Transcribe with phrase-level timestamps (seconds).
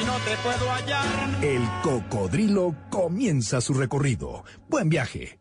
[0.00, 1.44] y no te puedo hallar.
[1.44, 4.44] El Cocodrilo comienza su recorrido.
[4.68, 5.38] Buen viaje.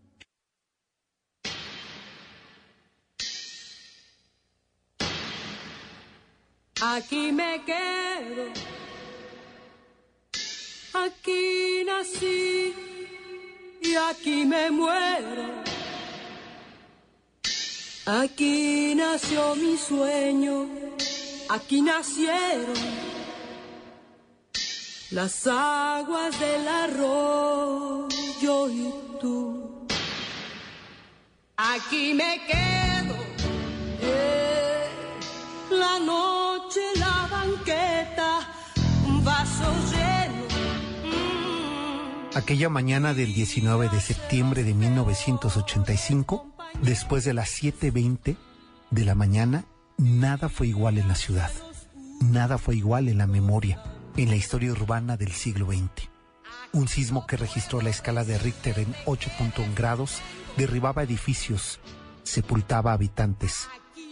[6.84, 8.52] Aquí me quedo,
[10.96, 12.74] aquí nací
[13.84, 15.62] y aquí me muero.
[18.08, 20.68] Aquí nació mi sueño,
[21.50, 23.11] aquí nacieron
[25.12, 28.10] las aguas del arroyo
[28.70, 29.88] y tú.
[31.58, 33.16] Aquí me quedo,
[34.02, 34.88] eh,
[35.70, 38.40] la noche, la banqueta,
[39.06, 40.46] un vaso lleno.
[41.06, 42.38] mm.
[42.38, 46.48] Aquella mañana del 19 de septiembre de 1985,
[46.82, 48.38] después de las 7.20
[48.90, 49.66] de la mañana,
[49.98, 51.52] nada fue igual en la ciudad.
[52.22, 53.84] Nada fue igual en la memoria,
[54.18, 56.10] en la historia urbana del siglo XX.
[56.74, 60.22] Un sismo que registró la escala de Richter en 8.1 grados
[60.58, 61.80] derribaba edificios,
[62.24, 63.68] sepultaba habitantes,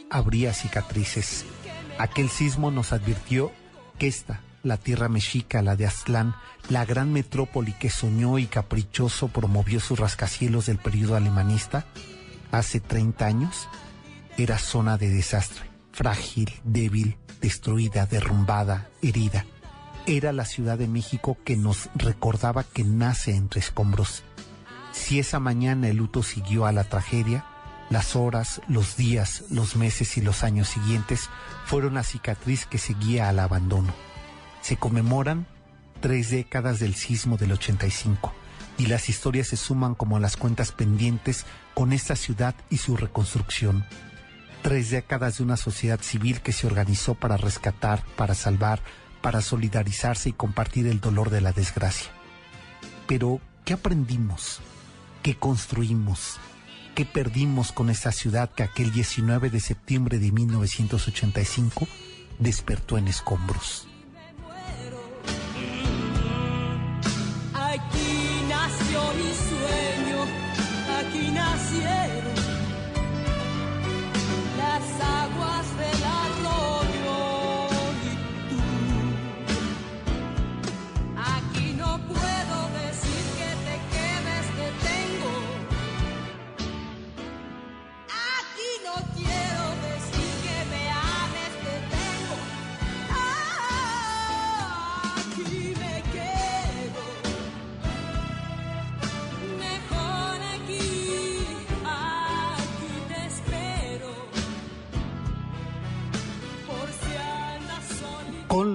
[0.10, 1.46] abría cicatrices.
[1.98, 3.52] Aquel sismo nos advirtió
[3.98, 6.36] que esta, la tierra mexica, la de Aztlán,
[6.70, 11.86] la gran metrópoli que soñó y caprichoso promovió sus rascacielos del periodo alemanista,
[12.52, 13.68] hace 30 años,
[14.38, 19.46] era zona de desastre, frágil, débil, destruida, derrumbada, herida.
[20.10, 24.24] Era la Ciudad de México que nos recordaba que nace entre escombros.
[24.92, 27.46] Si esa mañana el luto siguió a la tragedia,
[27.92, 31.30] las horas, los días, los meses y los años siguientes
[31.64, 33.94] fueron la cicatriz que seguía al abandono.
[34.64, 35.46] Se conmemoran
[36.02, 38.34] tres décadas del sismo del 85
[38.80, 41.46] y las historias se suman como las cuentas pendientes
[41.76, 43.86] con esta ciudad y su reconstrucción.
[44.64, 48.82] Tres décadas de una sociedad civil que se organizó para rescatar, para salvar,
[49.22, 52.12] para solidarizarse y compartir el dolor de la desgracia.
[53.08, 54.62] Pero, ¿qué aprendimos?
[55.24, 56.38] ¿Qué construimos?
[56.96, 61.88] ¿Qué perdimos con esta ciudad que aquel 19 de septiembre de 1985
[62.40, 63.89] despertó en escombros?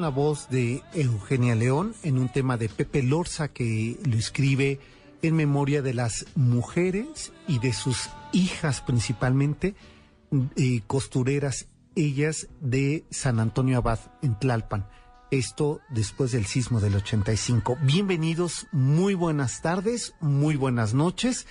[0.09, 4.81] Voz de Eugenia León en un tema de Pepe Lorza que lo escribe
[5.23, 9.75] en memoria de las mujeres y de sus hijas principalmente,
[10.57, 14.87] eh, costureras, ellas de San Antonio Abad en Tlalpan.
[15.31, 17.79] Esto después del sismo del 85.
[17.83, 21.47] Bienvenidos, muy buenas tardes, muy buenas noches.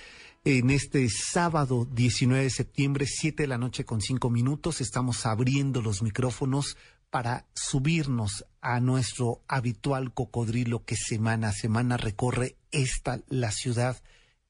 [0.46, 5.80] En este sábado 19 de septiembre, 7 de la noche con 5 minutos, estamos abriendo
[5.80, 6.76] los micrófonos
[7.14, 14.02] para subirnos a nuestro habitual cocodrilo que semana a semana recorre esta, la ciudad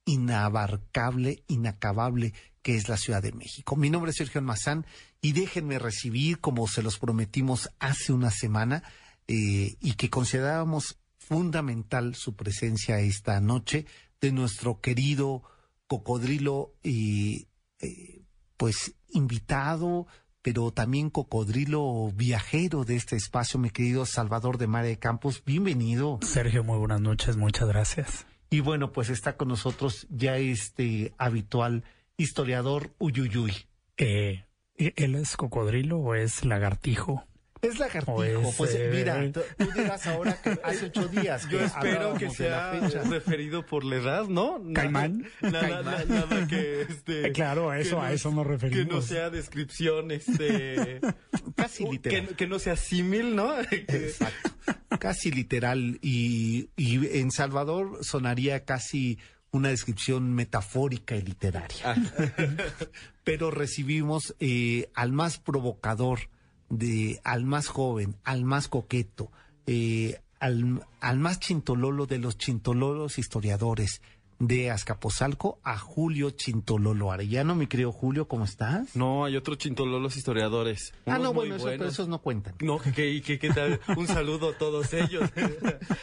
[0.07, 2.33] inabarcable, inacabable
[2.63, 3.77] que es la Ciudad de México.
[3.77, 4.87] Mi nombre es Sergio Almazán
[5.21, 8.83] y déjenme recibir, como se los prometimos hace una semana,
[9.29, 13.85] eh, y que considerábamos fundamental su presencia esta noche,
[14.23, 15.43] de nuestro querido
[15.87, 17.47] cocodrilo, y
[17.81, 18.23] eh,
[18.57, 20.07] pues invitado,
[20.45, 25.43] pero también cocodrilo viajero de este espacio, mi querido Salvador de Mare de Campos.
[25.47, 26.19] Bienvenido.
[26.21, 28.27] Sergio, muy buenas noches, muchas gracias.
[28.51, 31.83] Y bueno, pues está con nosotros ya este habitual
[32.19, 33.55] historiador Uyuyuy.
[33.97, 34.45] Eh,
[34.77, 37.25] ¿Él es cocodrilo o es lagartijo?
[37.67, 38.15] Es lagartijo.
[38.17, 41.49] Pues, Pues, eh, mira, tú, tú dirás ahora que hace ocho días.
[41.49, 42.73] Yo que espero que sea
[43.09, 44.59] referido por la edad, ¿no?
[44.59, 45.27] Nada- Caimán.
[45.41, 46.09] Nada, Caimán.
[46.09, 47.29] nada que este.
[47.29, 49.05] Eh, claro, a que eso- a eso nos Que no referimos.
[49.07, 51.01] sea descripción, este.
[51.57, 52.29] Casi literal.
[52.29, 53.59] que, que no sea símil, ¿no?
[53.71, 54.51] Exacto.
[54.99, 55.99] Casi literal.
[56.03, 59.19] Y, y en Salvador sonaría casi
[59.51, 61.77] una descripción metafórica y literaria.
[61.85, 61.97] Ah,
[63.25, 66.29] Pero recibimos eh, al más provocador,
[66.69, 69.31] de, al más joven, al más coqueto,
[69.67, 74.03] eh, al, al más chintololo de los chintololos historiadores
[74.47, 77.55] de Azcapotzalco, a Julio Chintololo Arellano.
[77.55, 78.95] Mi querido Julio, ¿cómo estás?
[78.97, 80.93] no, hay otros chintololos historiadores.
[81.07, 82.55] ah, no, bueno, eso- pero esos no cuentan.
[82.61, 83.81] No, que, que, que tal.
[83.97, 85.31] Un saludo a todos ellos.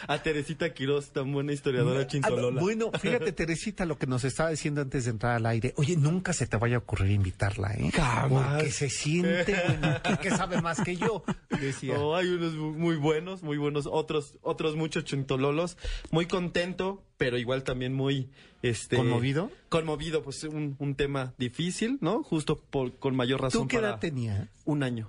[0.08, 2.62] A Teresita Quiroz, tan buena historiadora Ah, chintolola.
[2.62, 5.74] Bueno, fíjate, Teresita, lo que nos estaba diciendo antes de entrar al aire.
[5.78, 7.92] Oye, nunca se te vaya a ocurrir invitarla, ¿eh?
[7.94, 8.56] Jamás.
[8.58, 11.24] Porque se siente, bueno, que, que sabe más que yo,
[11.60, 11.96] decía.
[11.96, 15.78] No, hay unos mu- muy buenos, muy buenos, otros, otros muchos chintololos.
[16.12, 18.32] Muy contento, pero igual también muy,
[18.64, 18.96] este...
[18.98, 19.52] ¿Conmovido?
[19.70, 22.24] Conmovido, pues un, un tema difícil, ¿no?
[22.24, 24.50] Justo por, con mayor razón ¿Tú qué para edad tenías?
[24.66, 25.08] un año.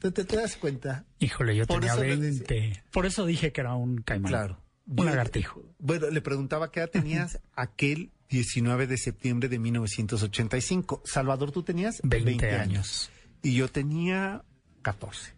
[0.00, 1.04] ¿Te, te, te das cuenta?
[1.20, 2.82] Híjole, yo Por tenía eso les 20.
[2.90, 4.32] Por eso dije que era un caimán.
[4.32, 4.60] Claro.
[4.88, 5.62] Un lagartijo.
[5.78, 11.02] Bueno, le preguntaba qué edad tenías aquel 19 de septiembre de 1985.
[11.04, 13.12] Salvador, tú tenías 20 años.
[13.42, 14.42] Y yo tenía
[14.82, 15.37] 14.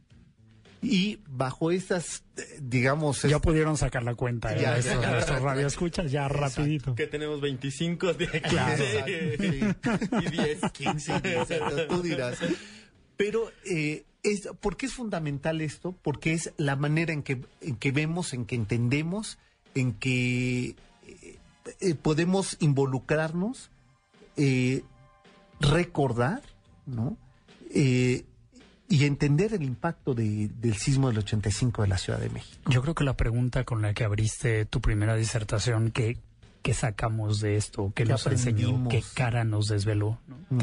[0.82, 3.22] Y bajo estas, eh, digamos...
[3.22, 4.62] Ya es- pudieron sacar la cuenta, ¿eh?
[4.62, 5.18] Ya, Estos, ya.
[5.18, 6.94] estos radioescuchas ya rapidito.
[6.94, 9.60] Que tenemos 25, de Claro, 15 sí.
[10.26, 10.60] y 10.
[10.72, 12.38] 15 y 10, exacto, tú dirás.
[13.18, 15.94] Pero, eh, es, ¿por qué es fundamental esto?
[16.02, 19.38] Porque es la manera en que, en que vemos, en que entendemos,
[19.74, 20.68] en que
[21.06, 21.36] eh,
[21.80, 23.70] eh, podemos involucrarnos,
[24.38, 24.82] eh,
[25.60, 26.40] recordar,
[26.86, 27.18] ¿no?
[27.74, 28.24] Eh,
[28.90, 32.58] y entender el impacto de- del sismo del 85 de la Ciudad de México.
[32.70, 36.18] Yo creo que la pregunta con la que abriste tu primera disertación, ¿qué,
[36.62, 37.92] qué sacamos de esto?
[37.94, 38.66] ¿Qué, ¿Qué nos enseñó?
[38.68, 38.92] aprendimos?
[38.92, 40.18] ¿Qué cara nos desveló?
[40.26, 40.58] ¿no?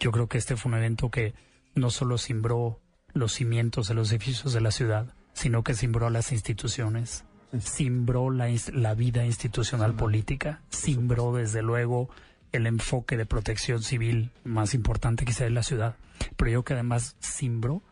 [0.00, 1.34] Yo creo que este fue un evento que
[1.74, 2.78] no solo simbró
[3.14, 7.24] los cimientos de los edificios de la ciudad, sino que simbró las instituciones,
[7.60, 12.08] simbró la vida institucional política, simbró desde luego
[12.52, 15.96] el enfoque de protección civil más importante quizá de la ciudad,
[16.36, 17.82] pero yo creo que además simbró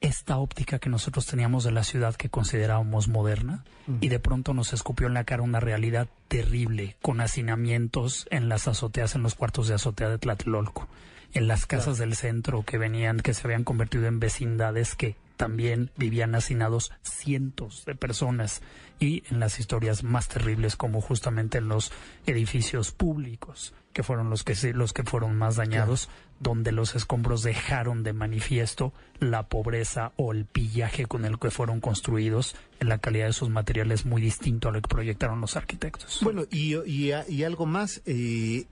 [0.00, 3.64] esta óptica que nosotros teníamos de la ciudad que considerábamos moderna
[4.00, 8.66] y de pronto nos escupió en la cara una realidad terrible con hacinamientos en las
[8.66, 10.88] azoteas, en los cuartos de azotea de Tlatelolco,
[11.34, 15.90] en las casas del centro que venían, que se habían convertido en vecindades que también
[15.96, 18.62] vivían hacinados cientos de personas
[19.00, 21.92] y en las historias más terribles como justamente en los
[22.26, 26.08] edificios públicos que fueron los que los que fueron más dañados
[26.38, 31.80] donde los escombros dejaron de manifiesto la pobreza o el pillaje con el que fueron
[31.80, 36.20] construidos en la calidad de sus materiales muy distinto a lo que proyectaron los arquitectos.
[36.22, 38.66] Bueno, y, y, y algo más, eh,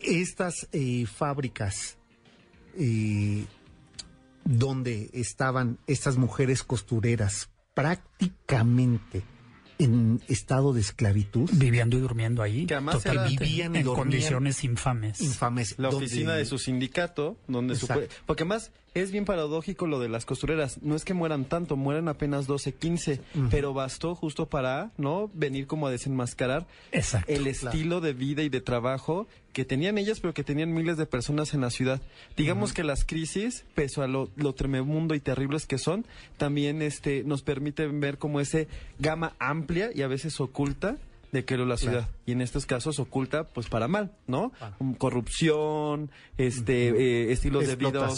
[0.00, 1.98] estas eh, fábricas
[2.76, 3.44] eh,
[4.44, 9.22] donde estaban estas mujeres costureras prácticamente
[9.78, 13.84] en estado de esclavitud, viviendo y durmiendo ahí, Que además era- totalmente, vivían y en
[13.86, 15.20] condiciones infames.
[15.20, 15.74] infames.
[15.78, 17.86] La donde- oficina de su sindicato, donde su...
[17.86, 18.14] Exacto.
[18.26, 20.82] Porque más es bien paradójico lo de las costureras.
[20.82, 23.20] No es que mueran tanto, mueren apenas 12, 15,
[23.50, 25.30] pero bastó justo para, ¿no?
[25.34, 27.32] Venir como a desenmascarar Exacto.
[27.32, 31.06] el estilo de vida y de trabajo que tenían ellas, pero que tenían miles de
[31.06, 32.00] personas en la ciudad.
[32.36, 36.04] Digamos que las crisis, pese a lo, lo tremebundo y terribles que son,
[36.36, 40.96] también este, nos permiten ver como ese gama amplia y a veces oculta
[41.32, 42.08] de que era la ciudad.
[42.26, 44.52] Y en estos casos oculta, pues para mal, ¿no?
[44.78, 48.08] Um, Corrupción, este, eh, estilos de vida.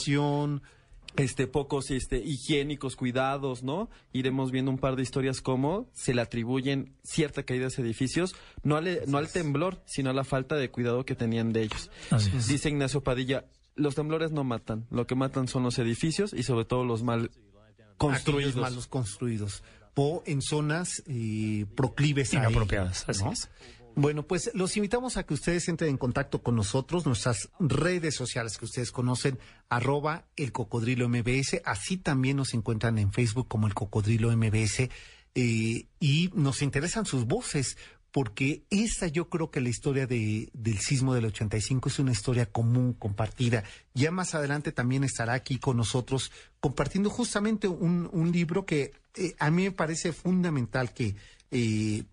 [1.17, 6.23] Este pocos este higiénicos cuidados no iremos viendo un par de historias como se le
[6.23, 10.71] atribuyen cierta caída a edificios no al no al temblor sino a la falta de
[10.71, 11.91] cuidado que tenían de ellos.
[12.11, 12.47] Así es.
[12.47, 16.65] dice Ignacio Padilla los temblores no matan lo que matan son los edificios y sobre
[16.65, 17.33] todo los mal
[17.97, 19.65] construidos malos construidos
[20.03, 23.33] o en zonas eh, proclives a ello, Inapropiadas, así ¿no?
[23.33, 23.51] es.
[23.95, 28.57] Bueno, pues los invitamos a que ustedes entren en contacto con nosotros, nuestras redes sociales
[28.57, 29.39] que ustedes conocen,
[29.69, 34.89] arroba el cocodrilo MBS, así también nos encuentran en Facebook como el cocodrilo MBS,
[35.35, 37.77] eh, y nos interesan sus voces,
[38.11, 42.47] porque esa yo creo que la historia de, del sismo del 85 es una historia
[42.47, 43.65] común, compartida.
[43.93, 49.35] Ya más adelante también estará aquí con nosotros compartiendo justamente un, un libro que eh,
[49.39, 51.17] a mí me parece fundamental que...
[51.51, 52.05] eh,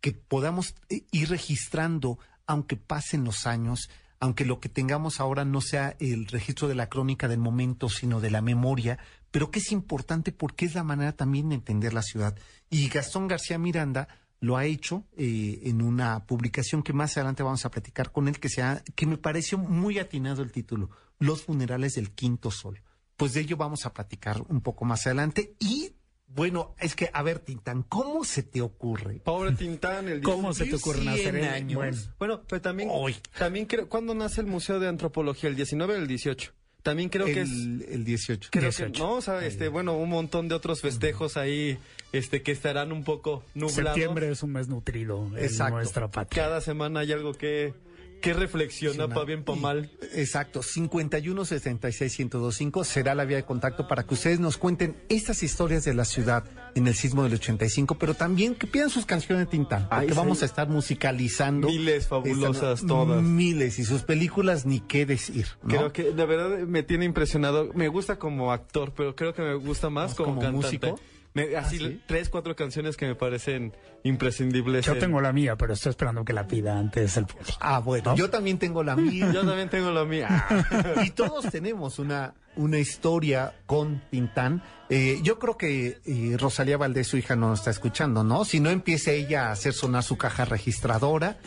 [0.00, 5.60] que podamos eh, ir registrando, aunque pasen los años, aunque lo que tengamos ahora no
[5.60, 8.98] sea el registro de la crónica del momento, sino de la memoria,
[9.30, 12.34] pero que es importante porque es la manera también de entender la ciudad.
[12.70, 14.08] Y Gastón García Miranda
[14.40, 18.48] lo ha hecho en una publicación que más adelante vamos a platicar con él, que,
[18.48, 22.80] sea, que me pareció muy atinado el título, Los funerales del quinto sol.
[23.18, 25.92] Pues de ello vamos a platicar un poco más adelante y
[26.34, 29.20] bueno, es que, a ver, Tintán, ¿cómo se te ocurre?
[29.24, 31.74] Pobre Tintán, el ¿Cómo se te ocurre nacer en años?
[31.76, 33.16] Bueno, Bueno, pero también, Hoy.
[33.38, 35.50] también creo, ¿cuándo nace el Museo de Antropología?
[35.50, 36.52] ¿El 19 o el 18?
[36.82, 37.50] También creo que es...
[37.50, 38.48] el, el 18.
[38.50, 39.02] Creo que, 18.
[39.02, 41.78] no, o sea, este, bueno, un montón de otros festejos ahí,
[42.12, 43.74] este, que estarán un poco nublados.
[43.74, 45.74] septiembre es un mes nutrido en Exacto.
[45.74, 46.42] nuestra patria.
[46.44, 47.74] Cada semana hay algo que,
[48.20, 49.90] que reflexiona, para bien, para Y- mal.
[50.14, 55.42] Exacto, 51 66 1025 será la vía de contacto para que ustedes nos cuenten estas
[55.42, 59.46] historias de la ciudad en el sismo del 85, pero también que pidan sus canciones
[59.46, 60.14] de Tintán, porque Ay, sí.
[60.14, 61.68] vamos a estar musicalizando.
[61.68, 63.22] Miles fabulosas esta- todas.
[63.22, 65.46] Miles, y sus películas ni qué decir.
[65.62, 65.68] ¿no?
[65.68, 67.70] Creo que de verdad me tiene impresionado.
[67.74, 70.66] Me gusta como actor, pero creo que me gusta más como, ¿Como cantante.
[70.66, 71.00] músico?
[71.32, 72.00] Me- así ¿Ah, sí?
[72.06, 73.72] tres, cuatro canciones que me parecen
[74.02, 74.84] imprescindibles.
[74.84, 77.52] Yo en- tengo la mía, pero estoy esperando que la pida antes el público.
[77.60, 78.16] Ah, bueno, ¿No?
[78.16, 79.30] yo también tengo la mía.
[79.32, 80.46] Yo también tengo la mía.
[81.04, 84.62] y todos tenemos una, una historia con Tintán.
[84.88, 88.44] Eh, yo creo que eh, Rosalía Valdés, su hija, no nos está escuchando, ¿no?
[88.44, 91.38] Si no empiece ella a hacer sonar su caja registradora,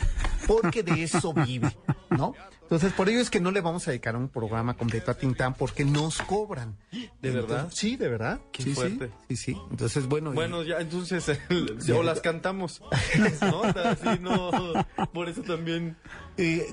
[0.46, 1.76] porque de eso vive,
[2.10, 2.34] ¿no?
[2.62, 5.52] Entonces, por ello es que no le vamos a dedicar un programa completo a Tintán
[5.54, 6.76] porque nos cobran.
[7.20, 7.68] ¿De verdad?
[7.70, 8.40] Sí, de verdad.
[8.52, 8.74] Qué sí, sí.
[8.74, 9.10] fuerte.
[9.28, 9.56] Sí, sí.
[9.70, 10.32] Entonces, bueno.
[10.32, 11.26] y- Bueno, ya entonces
[11.94, 12.80] o las cantamos.
[13.42, 13.60] ¿No?
[13.60, 14.50] O sea, sí, no.
[15.12, 15.96] Por eso también.
[16.38, 16.66] Eh,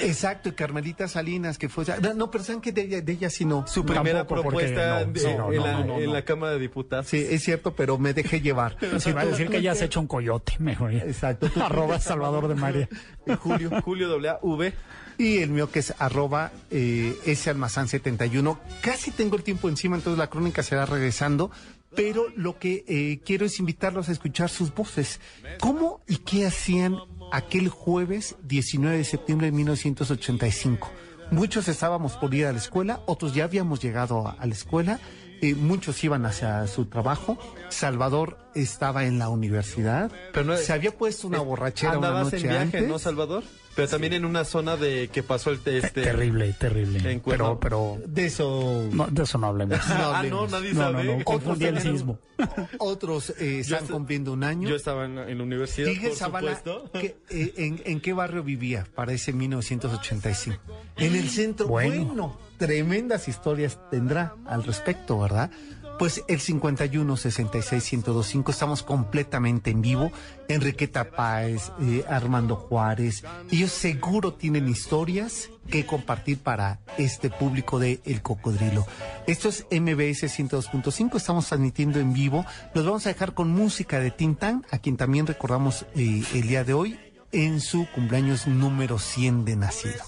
[0.00, 1.84] Exacto, y Carmelita Salinas, que fue...
[2.02, 3.66] No, no, pero ¿saben que de ella, de ella sí no?
[3.66, 7.06] Su primera Tampoco, propuesta no, de- sí, no, en, la, en Cámara de Diputados.
[7.06, 8.76] Sí, es cierto, pero me dejé llevar.
[8.98, 10.94] Si va a decir que ya has hecho un coyote, mejor.
[10.94, 11.48] Exacto.
[11.48, 12.88] Tú- Arroba Salvador de María.
[13.26, 13.70] Eh, Julio.
[13.82, 14.74] Julio W.
[15.16, 18.60] Y el mío que es arroba eh, ese almazán 71.
[18.82, 21.50] Casi tengo el tiempo encima, entonces la crónica será regresando.
[21.96, 25.20] Pero lo que eh, quiero es invitarlos a escuchar sus voces.
[25.60, 26.98] ¿Cómo y qué hacían
[27.32, 30.90] aquel jueves 19 de septiembre de 1985?
[31.30, 35.00] Muchos estábamos por ir a la escuela, otros ya habíamos llegado a, a la escuela,
[35.42, 37.38] eh, muchos iban hacia su trabajo.
[37.68, 40.10] Salvador estaba en la universidad.
[40.32, 42.88] Pero no- se había puesto una borrachera una noche en viaje, antes.
[42.88, 43.42] ¿no, Salvador?
[43.74, 46.02] Pero también en una zona de que pasó el este.
[46.02, 47.20] Terrible, terrible.
[47.24, 49.76] Pero, pero De eso no, de eso no hablemos.
[49.78, 50.50] No ah, no, hablemos.
[50.52, 51.16] nadie No, no, sabe.
[51.18, 52.18] no, confundí el sismo.
[52.78, 54.68] Otros eh, están est- cumpliendo un año.
[54.68, 56.90] Yo estaba en, en la universidad, por Zavala, supuesto.
[56.92, 60.56] ¿qué- eh, en, en qué barrio vivía para ese 1985?
[60.96, 61.66] En el centro.
[61.66, 62.04] Bueno.
[62.04, 62.38] Bueno.
[62.56, 65.50] Tremendas historias tendrá al respecto, ¿verdad?
[65.98, 70.10] Pues el 51 66 1025 estamos completamente en vivo.
[70.48, 78.00] Enriqueta Páez, eh, Armando Juárez, ellos seguro tienen historias que compartir para este público de
[78.04, 78.86] El Cocodrilo.
[79.26, 82.44] Esto es MBS 102.5, estamos transmitiendo en vivo.
[82.74, 86.64] Los vamos a dejar con música de Tintán, a quien también recordamos eh, el día
[86.64, 86.98] de hoy
[87.30, 90.04] en su cumpleaños número 100 de nacido.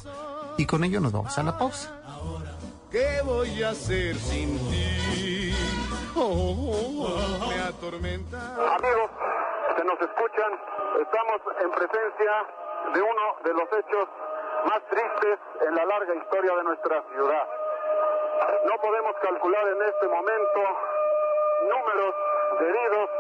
[0.59, 1.96] Y con ello nos vamos a la pausa.
[2.91, 5.53] ¿Qué voy a hacer sin ti?
[6.17, 8.39] Oh, me atormenta.
[8.77, 9.11] Amigos
[9.77, 10.53] que nos escuchan,
[11.01, 12.33] estamos en presencia
[12.95, 14.09] de uno de los hechos
[14.65, 17.49] más tristes en la larga historia de nuestra ciudad.
[18.65, 20.61] No podemos calcular en este momento
[21.69, 22.15] números
[22.61, 23.11] de heridos,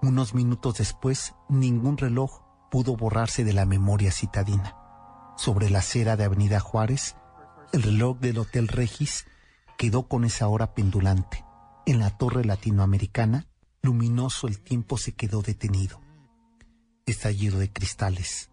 [0.06, 4.76] Unos minutos después, ningún reloj pudo borrarse de la memoria citadina.
[5.36, 7.16] Sobre la acera de Avenida Juárez,
[7.72, 9.26] el reloj del Hotel Regis
[9.76, 11.44] quedó con esa hora pendulante.
[11.86, 13.48] En la torre latinoamericana,
[13.82, 16.00] luminoso el tiempo se quedó detenido.
[17.04, 18.52] Estallido de cristales,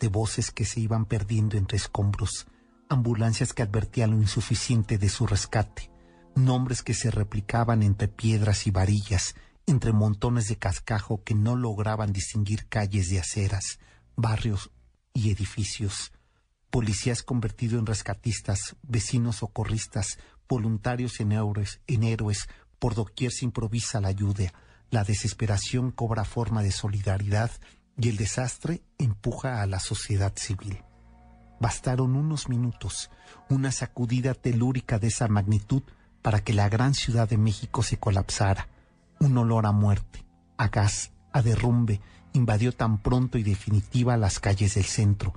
[0.00, 2.46] de voces que se iban perdiendo entre escombros,
[2.90, 5.90] ambulancias que advertían lo insuficiente de su rescate,
[6.34, 9.34] nombres que se replicaban entre piedras y varillas,
[9.70, 13.78] entre montones de cascajo que no lograban distinguir calles de aceras,
[14.16, 14.70] barrios
[15.14, 16.12] y edificios,
[16.70, 22.48] policías convertidos en rescatistas, vecinos socorristas, voluntarios en héroes, en héroes,
[22.78, 24.52] por doquier se improvisa la ayuda,
[24.90, 27.50] la desesperación cobra forma de solidaridad
[27.96, 30.82] y el desastre empuja a la sociedad civil.
[31.60, 33.10] Bastaron unos minutos,
[33.48, 35.82] una sacudida telúrica de esa magnitud
[36.22, 38.68] para que la gran ciudad de México se colapsara.
[39.20, 40.24] Un olor a muerte,
[40.56, 42.00] a gas, a derrumbe,
[42.32, 45.34] invadió tan pronto y definitiva las calles del centro.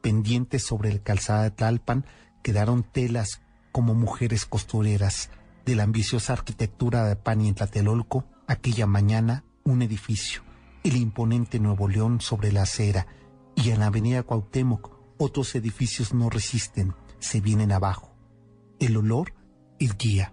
[0.00, 2.06] Pendientes sobre el calzada de Tlalpan
[2.42, 5.30] quedaron telas como mujeres costureras.
[5.66, 10.42] De la ambiciosa arquitectura de Pani en Tlatelolco, aquella mañana, un edificio,
[10.82, 13.06] el imponente Nuevo León sobre la acera,
[13.56, 18.14] y en la avenida Cuauhtémoc, otros edificios no resisten, se vienen abajo.
[18.78, 19.32] El olor
[19.78, 20.32] el guía.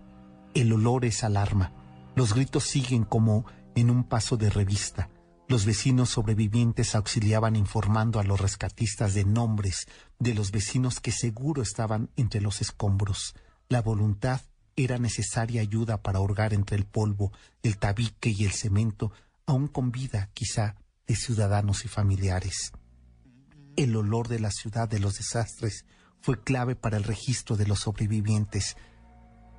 [0.54, 1.74] El olor es alarma.
[2.22, 5.10] Los gritos siguen como en un paso de revista.
[5.48, 9.88] Los vecinos sobrevivientes auxiliaban informando a los rescatistas de nombres
[10.20, 13.34] de los vecinos que seguro estaban entre los escombros.
[13.70, 14.40] La voluntad
[14.76, 17.32] era necesaria ayuda para hurgar entre el polvo,
[17.64, 19.12] el tabique y el cemento,
[19.48, 20.76] aún con vida, quizá,
[21.08, 22.72] de ciudadanos y familiares.
[23.76, 25.86] El olor de la ciudad de los desastres
[26.22, 28.78] fue clave para el registro de los sobrevivientes,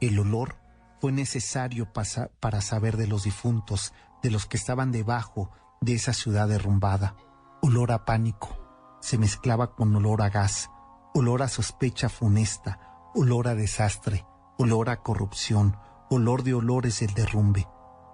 [0.01, 0.62] el olor
[1.03, 3.93] fue necesario para saber de los difuntos,
[4.23, 7.17] de los que estaban debajo de esa ciudad derrumbada.
[7.61, 8.57] Olor a pánico.
[9.01, 10.71] Se mezclaba con olor a gas,
[11.13, 12.79] olor a sospecha funesta,
[13.17, 14.25] olor a desastre,
[14.59, 15.77] olor a corrupción,
[16.09, 17.67] olor de olores del derrumbe.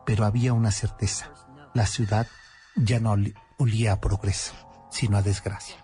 [0.07, 1.31] Pero había una certeza.
[1.75, 2.27] La ciudad
[2.75, 3.15] ya no
[3.59, 4.55] olía a progreso,
[4.91, 5.77] sino a desgracia.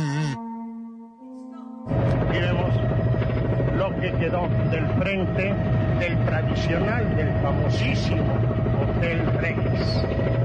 [4.01, 5.55] que quedó del frente
[5.99, 8.35] del tradicional, del famosísimo
[8.81, 10.39] Hotel Regis.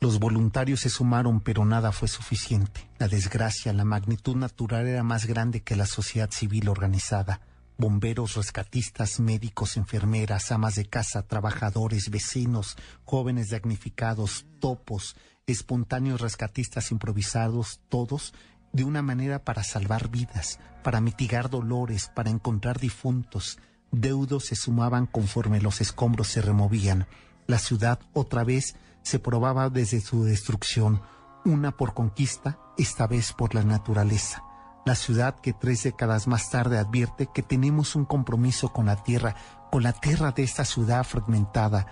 [0.00, 2.90] Los voluntarios se sumaron, pero nada fue suficiente.
[2.98, 7.40] La desgracia, la magnitud natural era más grande que la sociedad civil organizada.
[7.78, 17.80] Bomberos, rescatistas, médicos, enfermeras, amas de casa, trabajadores, vecinos, jóvenes damnificados, topos, espontáneos rescatistas improvisados,
[17.88, 18.34] todos
[18.74, 23.58] de una manera para salvar vidas, para mitigar dolores, para encontrar difuntos.
[23.92, 27.06] Deudos se sumaban conforme los escombros se removían.
[27.46, 31.00] La ciudad otra vez se probaba desde su destrucción,
[31.44, 34.42] una por conquista, esta vez por la naturaleza.
[34.84, 39.36] La ciudad que tres décadas más tarde advierte que tenemos un compromiso con la tierra,
[39.70, 41.86] con la tierra de esta ciudad fragmentada,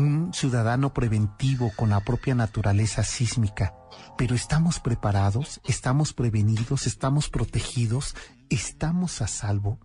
[0.00, 3.74] un ciudadano preventivo con la propia naturaleza sísmica.
[4.16, 8.16] Pero estamos preparados, estamos prevenidos, estamos protegidos,
[8.48, 9.78] estamos a salvo.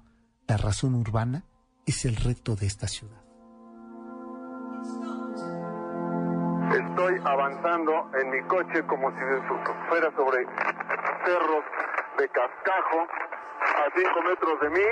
[0.47, 1.43] La razón urbana
[1.85, 3.21] es el reto de esta ciudad.
[6.71, 9.23] Estoy avanzando en mi coche como si
[9.89, 10.45] fuera sobre
[11.25, 11.63] cerros
[12.17, 12.99] de cascajo
[13.61, 14.87] a cinco metros de mí,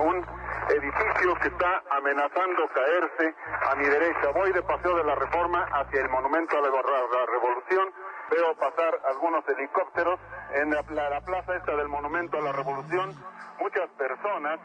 [0.00, 3.34] un edificio que está amenazando caerse
[3.70, 4.30] a mi derecha.
[4.34, 7.88] Voy de Paseo de la Reforma hacia el Monumento a la, Revolución.
[8.30, 10.20] Veo pasar algunos helicópteros
[10.54, 13.14] en la, plaza esta del Monumento a la Revolución.
[13.60, 14.60] Muchas personas,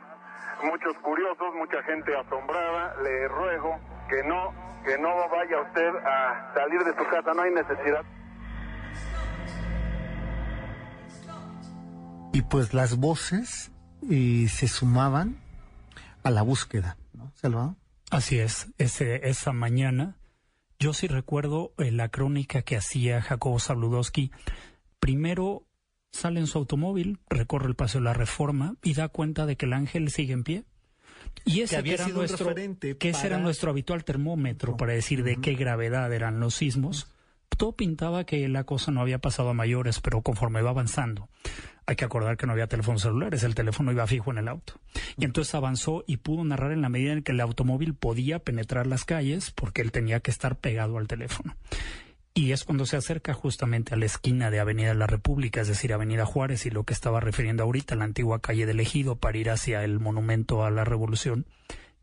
[0.63, 2.95] muchos curiosos, mucha gente asombrada.
[3.01, 4.53] Le ruego que no,
[4.85, 7.33] que no vaya usted a salir de su casa.
[7.33, 8.03] No hay necesidad.
[12.33, 13.71] Y pues las voces
[14.09, 15.42] eh, se sumaban
[16.23, 17.75] a la búsqueda, ¿no, Salvador?
[18.09, 20.17] Así es, ese, esa mañana
[20.83, 24.31] yo sí recuerdo eh, la crónica que hacía Jacobo Zabludowski.
[24.99, 25.65] Primero
[26.11, 29.65] sale en su automóvil, recorre el Paseo de la Reforma y da cuenta de que
[29.65, 30.65] el ángel sigue en pie.
[31.45, 35.53] Y ese que, era nuestro, que ese era nuestro habitual termómetro para decir de qué
[35.53, 37.07] gravedad eran los sismos.
[37.57, 41.29] Todo pintaba que la cosa no había pasado a mayores, pero conforme va avanzando,
[41.85, 44.79] Hay que acordar que no había teléfonos celulares, el teléfono iba fijo en el auto.
[45.17, 48.87] Y entonces avanzó y pudo narrar en la medida en que el automóvil podía penetrar
[48.87, 51.55] las calles porque él tenía que estar pegado al teléfono.
[52.35, 55.67] Y es cuando se acerca justamente a la esquina de Avenida de la República, es
[55.67, 59.37] decir, Avenida Juárez y lo que estaba refiriendo ahorita, la antigua calle del Ejido, para
[59.37, 61.45] ir hacia el monumento a la Revolución,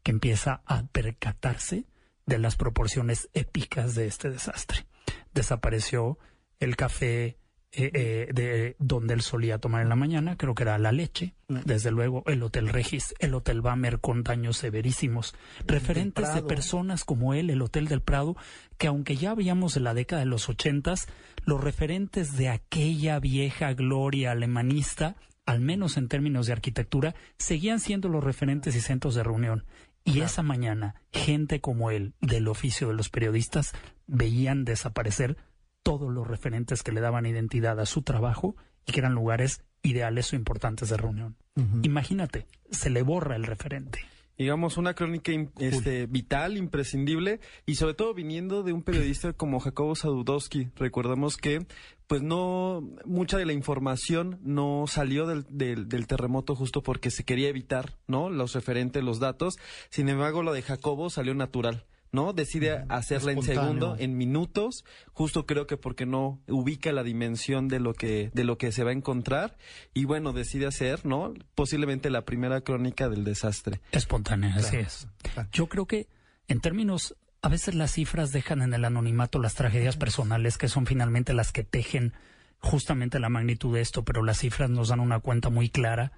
[0.05, 1.85] que empieza a percatarse
[2.27, 4.87] de las proporciones épicas de este desastre.
[5.35, 6.17] Desapareció
[6.61, 7.40] el café
[7.73, 11.35] eh, eh, de donde él solía tomar en la mañana, creo que era la leche,
[11.47, 17.33] desde luego el Hotel Regis, el Hotel Bamer con daños severísimos, referentes de personas como
[17.33, 18.37] él, el Hotel del Prado,
[18.77, 21.07] que aunque ya veíamos en la década de los ochentas,
[21.45, 25.15] los referentes de aquella vieja gloria alemanista,
[25.47, 29.65] al menos en términos de arquitectura, seguían siendo los referentes y centros de reunión.
[30.03, 33.75] Y esa mañana, gente como él, del oficio de los periodistas,
[34.09, 35.37] veían desaparecer
[35.83, 40.33] todos los referentes que le daban identidad a su trabajo y que eran lugares ideales
[40.33, 41.37] o importantes de reunión.
[41.83, 44.01] Imagínate, se le borra el referente
[44.41, 49.95] digamos, una crónica este, vital, imprescindible, y sobre todo viniendo de un periodista como Jacobo
[49.95, 50.71] Sadudowski.
[50.77, 51.67] Recordemos que,
[52.07, 57.51] pues no, mucha de la información no salió del, del, terremoto justo porque se quería
[57.51, 58.31] evitar, ¿no?
[58.31, 59.59] Los referentes, los datos.
[59.91, 61.85] Sin embargo, lo de Jacobo salió natural.
[62.13, 62.33] ¿No?
[62.33, 67.81] Decide hacerla en segundo, en minutos, justo creo que porque no ubica la dimensión de
[67.81, 69.57] lo que, de lo que se va a encontrar,
[69.95, 71.35] y bueno, decide hacer, ¿no?
[71.55, 73.81] Posiblemente la primera crónica del desastre.
[73.93, 75.09] Espontánea, así es.
[75.53, 76.09] Yo creo que,
[76.49, 80.87] en términos, a veces las cifras dejan en el anonimato las tragedias personales, que son
[80.87, 82.13] finalmente las que tejen
[82.59, 86.13] justamente la magnitud de esto, pero las cifras nos dan una cuenta muy clara,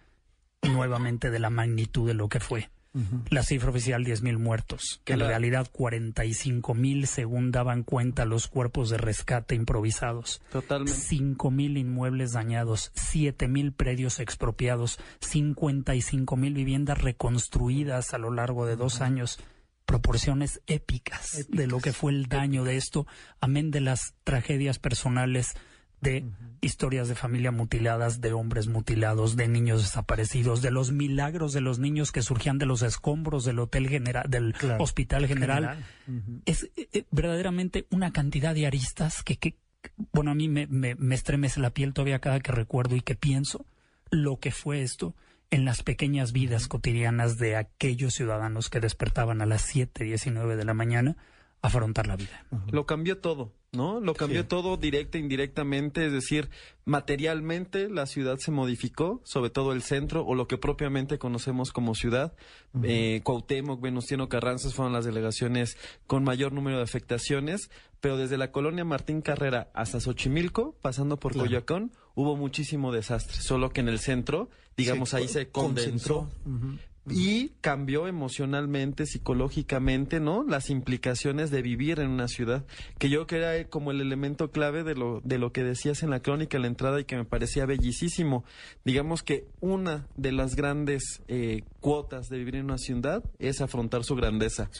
[0.62, 2.70] nuevamente, de la magnitud de lo que fue.
[3.30, 8.98] La cifra oficial 10.000 muertos, que en realidad 45.000 según daban cuenta los cuerpos de
[8.98, 10.42] rescate improvisados.
[10.50, 10.92] Totalmente.
[10.92, 19.38] 5.000 inmuebles dañados, 7.000 predios expropiados, 55.000 viviendas reconstruidas a lo largo de dos años.
[19.86, 23.06] Proporciones épicas, de lo que fue el daño de esto,
[23.40, 25.54] amén de las tragedias personales
[26.02, 26.24] de
[26.60, 31.78] historias de familia mutiladas, de hombres mutilados, de niños desaparecidos, de los milagros de los
[31.78, 35.84] niños que surgían de los escombros del hotel general, del hospital general.
[36.44, 39.56] Es eh, eh, verdaderamente una cantidad de aristas que, que
[40.12, 43.66] bueno, a mí me, me, estremece la piel todavía cada que recuerdo y que pienso
[44.10, 45.16] lo que fue esto
[45.50, 50.64] en las pequeñas vidas cotidianas de aquellos ciudadanos que despertaban a las 7, 19 de
[50.64, 51.16] la mañana
[51.62, 52.44] afrontar la vida.
[52.70, 53.52] Lo cambió todo.
[53.72, 54.00] ¿no?
[54.00, 56.50] Lo cambió todo directa e indirectamente, es decir,
[56.84, 61.94] materialmente la ciudad se modificó, sobre todo el centro o lo que propiamente conocemos como
[61.94, 62.34] ciudad.
[62.82, 67.70] eh, Cuauhtémoc, Venustiano Carranzas fueron las delegaciones con mayor número de afectaciones,
[68.00, 73.70] pero desde la colonia Martín Carrera hasta Xochimilco, pasando por Coyoacán, hubo muchísimo desastre, solo
[73.70, 76.28] que en el centro, digamos, ahí se condensó
[77.08, 80.44] y cambió emocionalmente, psicológicamente, ¿no?
[80.44, 82.64] Las implicaciones de vivir en una ciudad,
[82.98, 86.02] que yo creo que era como el elemento clave de lo, de lo que decías
[86.02, 88.44] en la crónica, en la entrada, y que me parecía bellísimo.
[88.84, 94.04] Digamos que una de las grandes eh, cuotas de vivir en una ciudad es afrontar
[94.04, 94.70] su grandeza.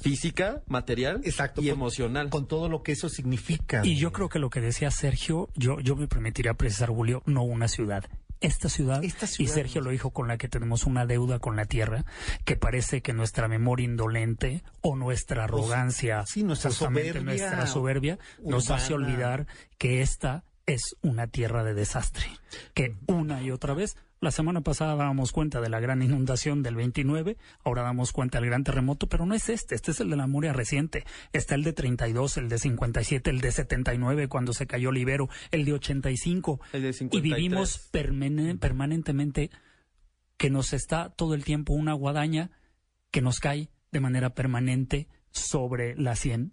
[0.00, 1.22] física, material
[1.58, 2.28] y emocional.
[2.30, 3.82] Con todo lo que eso significa.
[3.84, 7.42] Y yo creo que lo que decía Sergio, yo, yo me permitiría precisar, Julio, no
[7.42, 8.04] una ciudad,
[8.42, 12.04] esta ciudad, y Sergio lo dijo con la que tenemos una deuda con la tierra,
[12.44, 18.94] que parece que nuestra memoria indolente o nuestra arrogancia, nuestra soberbia, nuestra soberbia nos hace
[18.94, 19.46] olvidar
[19.78, 22.26] que esta es una tierra de desastre,
[22.74, 26.76] que una y otra vez la semana pasada dábamos cuenta de la gran inundación del
[26.76, 30.16] 29, ahora damos cuenta del gran terremoto, pero no es este, este es el de
[30.16, 31.04] la memoria reciente.
[31.32, 35.64] Está el de 32, el de 57, el de 79 cuando se cayó Libero, el
[35.64, 36.60] de 85.
[36.72, 37.18] El de 53.
[37.18, 39.50] Y vivimos permanentemente
[40.36, 42.52] que nos está todo el tiempo una guadaña
[43.10, 46.52] que nos cae de manera permanente sobre la 100,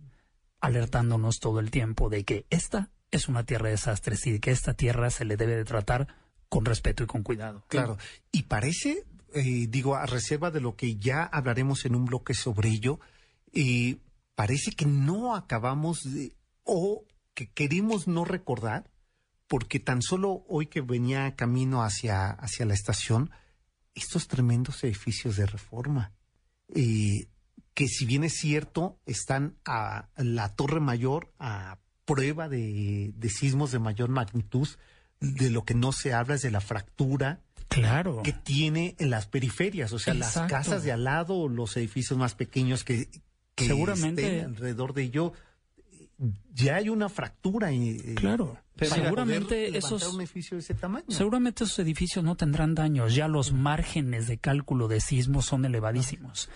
[0.60, 4.74] alertándonos todo el tiempo de que esta es una tierra de desastres y que esta
[4.74, 6.08] tierra se le debe de tratar
[6.48, 7.63] con respeto y con cuidado.
[7.67, 7.98] Claro.
[8.32, 12.69] Y parece, eh, digo, a reserva de lo que ya hablaremos en un bloque sobre
[12.69, 13.00] ello,
[13.54, 13.98] eh,
[14.36, 18.89] parece que no acabamos de, o que queremos no recordar,
[19.48, 23.32] porque tan solo hoy que venía camino hacia, hacia la estación,
[23.95, 26.13] estos tremendos edificios de reforma,
[26.76, 27.28] eh,
[27.74, 31.80] que si bien es cierto, están a la Torre Mayor a
[32.13, 34.67] prueba de, de sismos de mayor magnitud,
[35.19, 38.22] de lo que no se habla es de la fractura claro.
[38.24, 40.39] que tiene en las periferias, o sea, Exacto.
[40.41, 43.10] las casas de al lado, los edificios más pequeños que,
[43.58, 44.24] Seguramente.
[44.38, 45.34] estén alrededor de ello,
[46.54, 47.72] ya hay una fractura.
[47.72, 48.58] Y, Claro.
[48.82, 51.06] seguramente Poder esos un edificio de ese tamaño.
[51.10, 53.13] seguramente esos edificios no tendrán daños.
[53.15, 56.50] Ya los márgenes de cálculo de sismos son elevadísimos.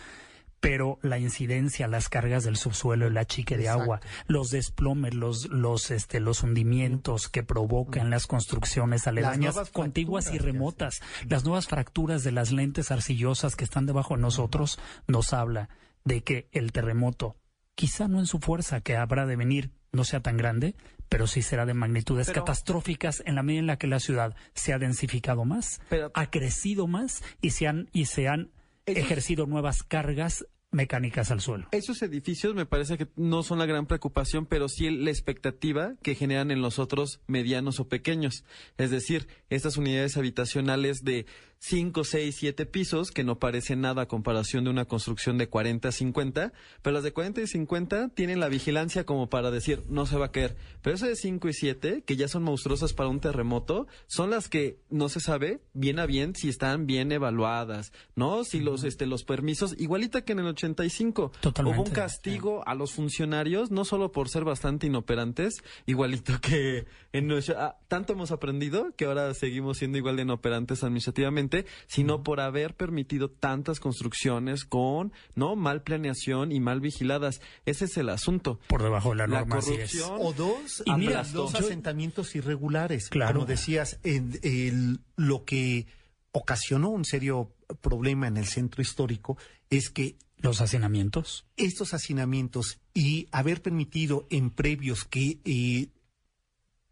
[0.64, 5.92] Pero la incidencia, las cargas del subsuelo, el achique de agua, los desplomes, los, los,
[5.92, 12.24] este, los hundimientos que provocan las construcciones aledañas, nuevas contiguas y remotas, las nuevas fracturas
[12.24, 15.68] de las lentes arcillosas que están debajo de nosotros, nos habla
[16.06, 17.36] de que el terremoto,
[17.76, 20.76] quizá no en su fuerza que habrá de venir, no sea tan grande,
[21.10, 24.34] pero sí será de magnitudes Pero- catastróficas en la medida en la que la ciudad
[24.56, 28.52] se ha densificado más, Pero- ha crecido más y se han, y se han
[28.86, 31.68] ejercido nuevas cargas mecánicas al suelo.
[31.72, 36.16] Esos edificios me parece que no son la gran preocupación, pero sí la expectativa que
[36.16, 38.44] generan en los otros medianos o pequeños.
[38.78, 41.26] Es decir, estas unidades habitacionales de
[41.66, 45.94] 5, 6, 7 pisos, que no parecen nada a comparación de una construcción de 40,
[45.94, 50.18] 50, pero las de 40 y 50 tienen la vigilancia como para decir, no se
[50.18, 50.58] va a caer.
[50.82, 54.50] Pero esas de 5 y 7, que ya son monstruosas para un terremoto, son las
[54.50, 58.44] que no se sabe bien a bien si están bien evaluadas, ¿no?
[58.44, 62.76] Si los, este, los permisos, igualita que en el 85, Totalmente, hubo un castigo a
[62.76, 68.32] los funcionarios, no solo por ser bastante inoperantes, igualito que en nuestro- ah, tanto hemos
[68.32, 71.53] aprendido que ahora seguimos siendo igual de inoperantes administrativamente,
[71.88, 77.42] sino por haber permitido tantas construcciones con no mal planeación y mal vigiladas.
[77.66, 78.60] Ese es el asunto.
[78.68, 79.78] Por debajo de la La norma, así es.
[80.02, 83.10] corrupción O dos, Y mira, dos asentamientos irregulares.
[83.10, 83.34] Claro.
[83.36, 85.88] Como decías, en- el- lo que
[86.32, 89.38] ocasionó un serio problema en el centro histórico
[89.70, 91.46] es que Los hacinamientos.
[91.58, 95.88] estos hacinamientos y haber permitido en previos que, eh,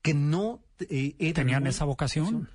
[0.01, 2.49] que no eh, Tenían muy- esa vocación.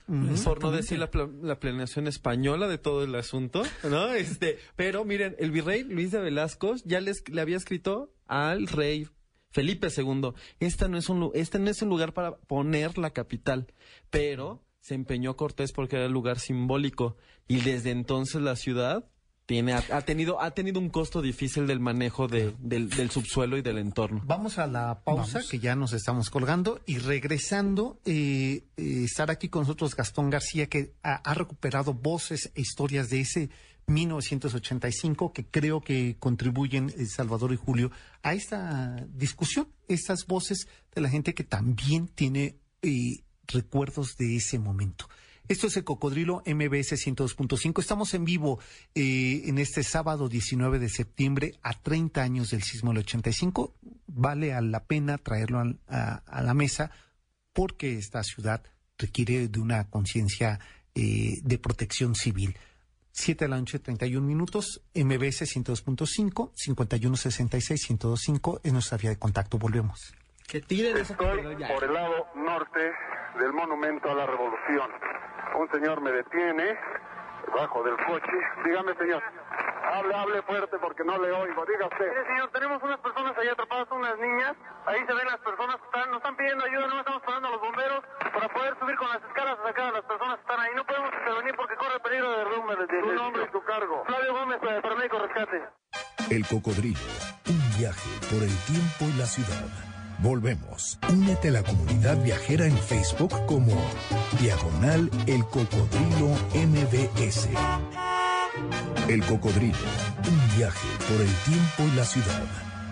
[0.44, 4.12] Por no decir la, pla- la planeación española de todo el asunto, ¿no?
[4.14, 9.06] Este, pero miren, el virrey Luis de Velasco ya les, le había escrito al rey
[9.50, 13.68] Felipe II, esta no es un este no es un lugar para poner la capital,
[14.10, 17.16] pero se empeñó Cortés porque era el lugar simbólico
[17.48, 19.08] y desde entonces la ciudad
[19.46, 23.56] tiene ha, ha tenido ha tenido un costo difícil del manejo de, del, del subsuelo
[23.56, 24.22] y del entorno.
[24.26, 25.50] Vamos a la pausa, Vamos.
[25.50, 30.68] que ya nos estamos colgando, y regresando, eh, eh, estar aquí con nosotros Gastón García,
[30.68, 33.50] que ha, ha recuperado voces e historias de ese
[33.86, 37.90] 1985 que creo que contribuyen, eh, Salvador y Julio,
[38.22, 44.58] a esta discusión, estas voces de la gente que también tiene eh, recuerdos de ese
[44.58, 45.08] momento.
[45.48, 47.78] Esto es el Cocodrilo MBS 102.5.
[47.80, 48.58] Estamos en vivo
[48.94, 53.74] eh, en este sábado 19 de septiembre a 30 años del sismo del 85.
[54.08, 56.90] Vale a la pena traerlo al- a, a la mesa
[57.52, 58.62] porque esta ciudad
[58.98, 60.58] requiere de una conciencia
[60.94, 62.56] eh, de protección civil.
[63.12, 69.58] 7 de la noche, 31 minutos, MBS 102.5, 5166-1025 es nuestra vía de contacto.
[69.58, 70.12] Volvemos.
[70.46, 71.38] Que tiren esa Estoy
[71.74, 72.78] por el lado norte
[73.40, 74.90] del Monumento a la Revolución.
[75.56, 76.78] Un señor me detiene
[77.54, 78.36] bajo del coche.
[78.64, 79.22] Dígame, señor.
[79.86, 81.64] Hable, hable fuerte porque no le oigo.
[81.64, 82.08] Diga usted.
[82.10, 84.54] Mire, señor, tenemos unas personas ahí atrapadas, unas niñas.
[84.84, 87.50] Ahí se ven las personas que están, nos están pidiendo ayuda, no estamos esperando a
[87.52, 90.60] los bomberos para poder subir con las escalas a sacar a las personas que están
[90.60, 90.70] ahí.
[90.76, 92.76] No podemos intervenir porque corre peligro de derrumbe.
[92.76, 94.04] Tu nombre y tu cargo.
[94.04, 95.62] Flavio Gómez, eh, paramédico rescate.
[96.30, 97.08] El Cocodrilo,
[97.48, 99.95] un viaje por el tiempo y la ciudad.
[100.18, 100.98] Volvemos.
[101.12, 103.72] Únete a la comunidad viajera en Facebook como
[104.40, 107.48] Diagonal El Cocodrilo MBS.
[109.08, 109.76] El Cocodrilo,
[110.28, 112.42] un viaje por el tiempo y la ciudad.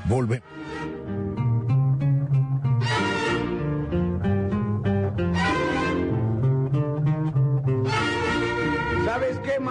[0.05, 0.45] Volvemos.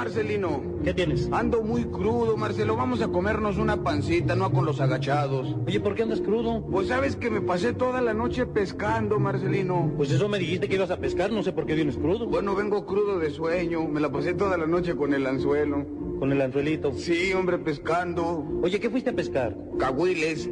[0.04, 0.62] Marcelino?
[0.84, 1.30] ¿Qué tienes?
[1.32, 2.76] Ando muy crudo, Marcelo.
[2.76, 5.56] Vamos a comernos una pancita, no con los agachados.
[5.66, 6.62] Oye, ¿por qué andas crudo?
[6.70, 9.94] Pues sabes que me pasé toda la noche pescando, Marcelino.
[9.96, 12.28] Pues eso me dijiste que ibas a pescar, no sé por qué vienes crudo.
[12.28, 13.88] Bueno, vengo crudo de sueño.
[13.88, 15.86] Me la pasé toda la noche con el anzuelo.
[16.20, 16.92] Con el anzuelito.
[16.92, 18.46] Sí, hombre, pescando.
[18.62, 19.56] Oye, ¿qué fuiste a pescar?
[19.80, 20.50] Cahuiles,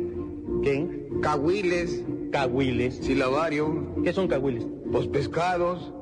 [0.63, 1.07] ¿Qué?
[1.21, 2.95] cahuiles, Cahuiles.
[3.01, 4.65] silavario, ¿Qué son cahuiles?
[4.93, 5.93] pues pescados.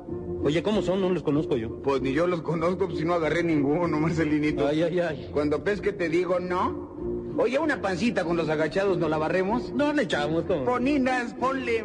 [0.42, 1.00] Oye, ¿cómo son?
[1.00, 1.82] No los conozco yo.
[1.82, 4.66] Pues ni yo los conozco, pues si no agarré ninguno, Marcelinito.
[4.66, 5.30] Ay, ay, ay.
[5.32, 6.90] Cuando pesque te digo no.
[7.36, 9.72] Oye, una pancita con los agachados, ¿no la barremos?
[9.72, 10.64] No le echamos con...
[10.64, 11.84] Poninas, ponle.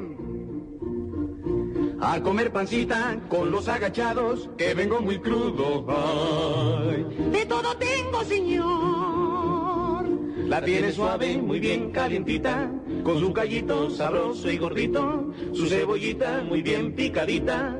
[1.99, 5.85] A comer pancita con los agachados, que vengo muy crudo.
[5.89, 7.05] Ay.
[7.31, 10.05] De todo tengo, señor.
[10.47, 12.71] La tiene suave, muy bien calientita,
[13.03, 17.79] con su callito sabroso y gordito, su cebollita muy bien picadita.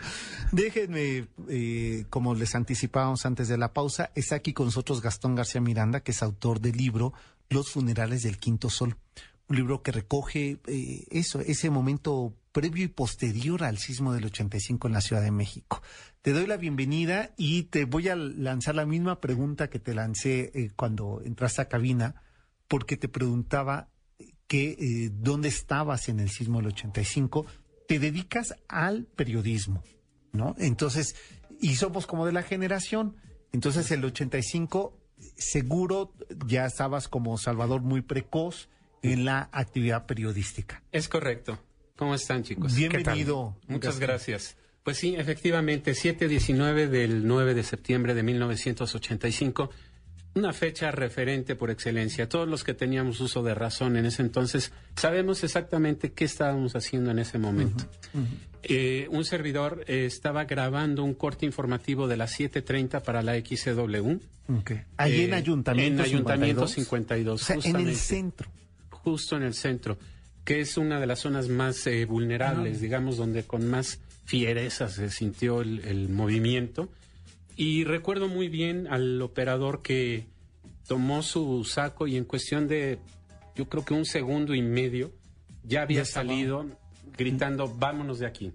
[0.51, 5.61] déjenme, eh, como les anticipábamos antes de la pausa, está aquí con nosotros Gastón García
[5.61, 7.13] Miranda, que es autor del libro
[7.49, 8.97] Los funerales del Quinto Sol.
[9.49, 14.87] Un libro que recoge eh, eso, ese momento previo y posterior al sismo del 85
[14.87, 15.83] en la Ciudad de México.
[16.23, 20.49] Te doy la bienvenida y te voy a lanzar la misma pregunta que te lancé
[20.55, 22.23] eh, cuando entraste a cabina,
[22.67, 23.89] porque te preguntaba
[24.47, 27.45] que eh, dónde estabas en el sismo del 85.
[27.87, 29.83] Te dedicas al periodismo,
[30.31, 30.55] ¿no?
[30.57, 31.15] Entonces,
[31.61, 33.17] y somos como de la generación.
[33.51, 34.97] Entonces, el 85,
[35.35, 36.11] seguro
[36.47, 38.67] ya estabas como Salvador muy precoz
[39.03, 40.81] en la actividad periodística.
[40.91, 41.59] Es correcto.
[41.97, 42.75] ¿Cómo están, chicos?
[42.75, 43.57] Bienvenido.
[43.67, 44.55] Muchas gracias.
[44.83, 49.69] Pues sí, efectivamente, 7-19 del 9 de septiembre de 1985,
[50.35, 52.29] una fecha referente por excelencia.
[52.29, 57.11] Todos los que teníamos uso de razón en ese entonces sabemos exactamente qué estábamos haciendo
[57.11, 57.83] en ese momento.
[58.63, 64.19] Eh, un servidor eh, estaba grabando un corte informativo de las 7.30 para la XCW.
[64.59, 64.71] Ok.
[64.97, 67.41] Ahí en Eh, Ayuntamiento En Ayuntamiento 52.
[67.41, 67.41] 52.
[67.41, 68.49] O sea, en el centro.
[68.89, 69.97] Justo en el centro,
[70.47, 75.09] que es una de las zonas más eh, vulnerables, digamos, donde con más fiereza se
[75.09, 76.87] sintió el, el movimiento.
[77.57, 80.25] Y recuerdo muy bien al operador que
[80.87, 82.97] tomó su saco y en cuestión de,
[83.57, 85.11] yo creo que un segundo y medio,
[85.65, 86.65] ya había Ya salido
[87.17, 88.53] gritando, vámonos de aquí.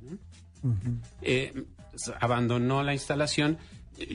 [1.20, 1.52] eh,
[2.20, 3.58] abandonó la instalación.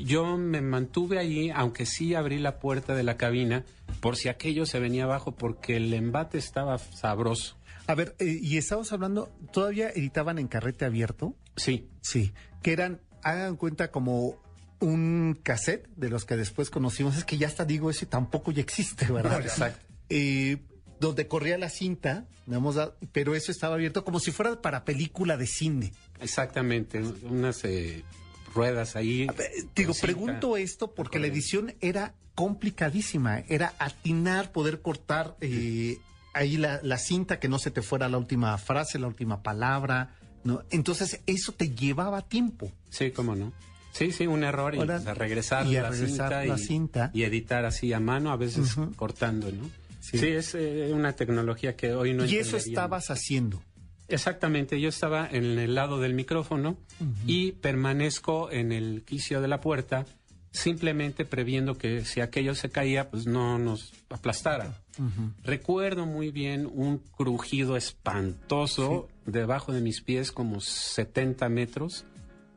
[0.04, 3.66] Yo me mantuve allí, aunque sí abrí la puerta de la cabina,
[4.00, 7.57] por si aquello se venía abajo, porque el embate estaba sabroso.
[7.88, 11.36] A ver, eh, y estamos hablando, ¿todavía editaban en carrete abierto?
[11.56, 14.36] Sí, Sí, que eran, hagan cuenta como
[14.80, 17.18] un cassette de los que después conocimos.
[17.18, 19.42] Es que ya hasta digo eso y tampoco ya existe, ¿verdad?
[19.42, 19.86] exacto.
[20.10, 20.58] Eh,
[21.00, 22.78] donde corría la cinta, digamos,
[23.12, 25.94] pero eso estaba abierto como si fuera para película de cine.
[26.22, 28.04] Exactamente, unas eh,
[28.54, 29.24] ruedas ahí.
[29.24, 30.08] Eh, Digo, cinta.
[30.08, 35.98] pregunto esto porque la edición era complicadísima, era atinar, poder cortar eh,
[36.38, 40.16] ahí la, la cinta, que no se te fuera la última frase, la última palabra,
[40.44, 40.64] ¿no?
[40.70, 42.72] Entonces, eso te llevaba tiempo.
[42.90, 43.52] Sí, cómo no.
[43.92, 47.12] Sí, sí, un error y Ahora- regresar, y la, regresar cinta la y, cinta.
[47.14, 49.70] y editar así a mano, a veces cortando, ¿no?
[50.00, 50.20] Sí.
[50.20, 53.62] Sí, es eh, una tecnología que hoy no y eso estabas haciendo.
[54.08, 56.78] Exactamente, yo estaba en el lado del micrófono
[57.26, 60.06] y permanezco en el quicio de la puerta,
[60.52, 64.74] simplemente previendo que si aquello se caía, pues no nos aplastara.
[65.44, 72.06] Recuerdo muy bien un crujido espantoso debajo de mis pies, como 70 metros,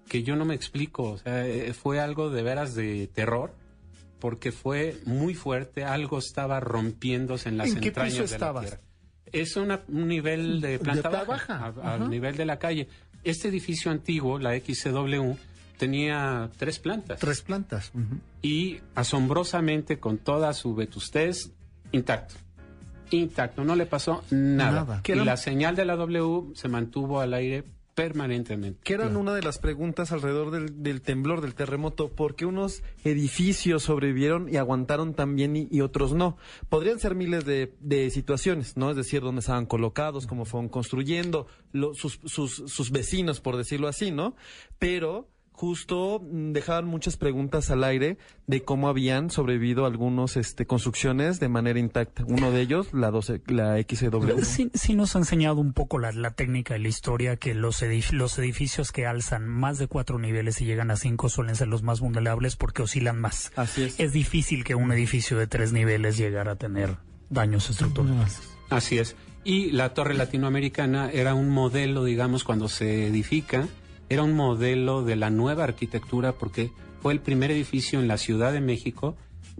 [0.08, 1.02] que yo no me explico.
[1.12, 3.54] O sea, eh, fue algo de veras de terror,
[4.18, 8.34] porque fue muy fuerte, algo estaba rompiéndose en las ¿En qué entrañas piso de la
[8.36, 8.64] estabas?
[8.66, 8.80] tierra.
[9.32, 12.88] Es una- un nivel de planta planta baja, baja, a- al nivel de la calle.
[13.22, 15.36] Este edificio antiguo, la XCW,
[15.80, 17.90] tenía tres plantas Tres plantas.
[18.42, 21.50] Y asombrosamente con toda su vetustez
[21.90, 22.34] intacto.
[23.10, 24.84] Intacto, no le pasó nada.
[24.84, 25.02] Nada.
[25.04, 27.64] Y la señal de la W se mantuvo al aire
[27.94, 28.78] permanentemente.
[28.84, 32.82] Que eran una de las preguntas alrededor del, del temblor, del terremoto, ¿por qué unos
[33.04, 36.36] edificios sobrevivieron y aguantaron también y, y otros no?
[36.68, 38.90] Podrían ser miles de, de situaciones, ¿no?
[38.90, 43.88] Es decir, dónde estaban colocados, cómo fueron construyendo, lo- sus, sus, sus vecinos, por decirlo
[43.88, 44.34] así, ¿no?
[44.78, 51.38] Pero justo mm, dejaban muchas preguntas al aire de cómo habían sobrevivido algunos este, construcciones
[51.40, 52.24] de manera intacta.
[52.26, 54.40] Uno de ellos, la, 12, la XW.
[54.42, 57.82] Sí, sí nos ha enseñado un poco la, la técnica y la historia que los,
[57.82, 61.68] edif- los edificios que alzan más de cuatro niveles y llegan a cinco suelen ser
[61.68, 63.52] los más vulnerables porque oscilan más.
[63.56, 64.00] Así es.
[64.00, 66.96] Es difícil que un edificio de tres niveles llegara a tener
[67.28, 68.40] daños estructurales.
[68.70, 69.14] Así es.
[69.44, 73.68] Y la torre latinoamericana era un modelo, digamos, cuando se edifica,
[74.10, 78.52] era un modelo de la nueva arquitectura porque fue el primer edificio en la Ciudad
[78.52, 79.16] de México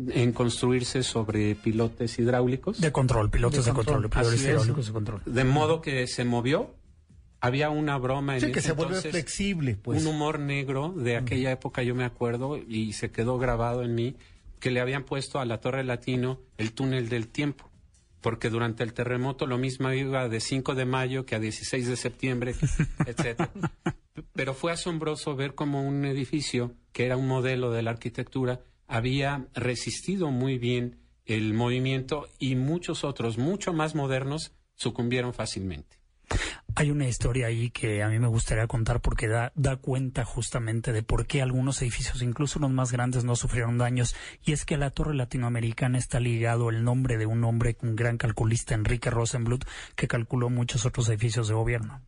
[0.09, 2.81] en construirse sobre pilotes hidráulicos.
[2.81, 4.51] De control, pilotos de, control, pilotos Así es.
[4.51, 5.23] hidráulicos de control.
[5.25, 6.75] De modo que se movió.
[7.43, 10.03] Había una broma en Sí, que ese se vuelve entonces, flexible, pues.
[10.03, 14.15] Un humor negro de aquella época, yo me acuerdo, y se quedó grabado en mí,
[14.59, 17.71] que le habían puesto a la Torre Latino el túnel del tiempo.
[18.21, 21.97] Porque durante el terremoto lo mismo iba de 5 de mayo que a 16 de
[21.97, 22.55] septiembre,
[23.07, 23.51] etcétera.
[24.33, 29.47] Pero fue asombroso ver cómo un edificio, que era un modelo de la arquitectura, había
[29.55, 35.99] resistido muy bien el movimiento y muchos otros, mucho más modernos, sucumbieron fácilmente.
[36.77, 40.93] Hay una historia ahí que a mí me gustaría contar porque da, da cuenta justamente
[40.93, 44.15] de por qué algunos edificios, incluso los más grandes, no sufrieron daños.
[44.45, 47.97] Y es que a la Torre Latinoamericana está ligado el nombre de un hombre, un
[47.97, 49.65] gran calculista, Enrique Rosenbluth,
[49.97, 52.03] que calculó muchos otros edificios de gobierno.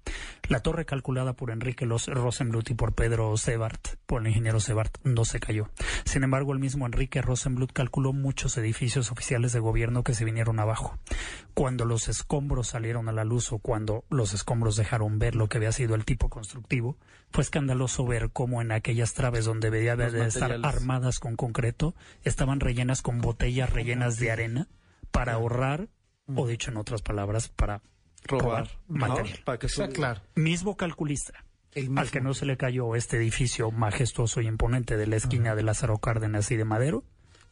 [0.49, 5.25] La torre calculada por Enrique Rosenbluth y por Pedro Sebart, por el ingeniero Sebart, no
[5.25, 5.71] se cayó.
[6.05, 10.61] Sin embargo, el mismo Enrique Rosenbluth calculó muchos edificios oficiales de gobierno que se vinieron
[10.61, 10.99] abajo.
[11.55, 15.59] Cuando los escombros salieron a la luz o cuando los escombros dejaron ver lo que
[15.59, 16.97] había sido el tipo constructivo,
[17.31, 20.65] fue escandaloso ver cómo en aquellas traves donde debía de, estar materiales.
[20.77, 21.95] armadas con concreto,
[22.25, 24.69] estaban rellenas con botellas rellenas de arena
[25.11, 25.89] para ahorrar,
[26.35, 27.83] o dicho en otras palabras, para
[28.25, 29.07] robar, ¿no?
[29.07, 29.41] material.
[29.45, 29.83] Para que su-
[30.35, 31.45] Mismo calculista.
[31.75, 35.55] El Al que no se le cayó este edificio majestuoso y imponente de la esquina
[35.55, 37.03] de Lázaro Cárdenas y de Madero,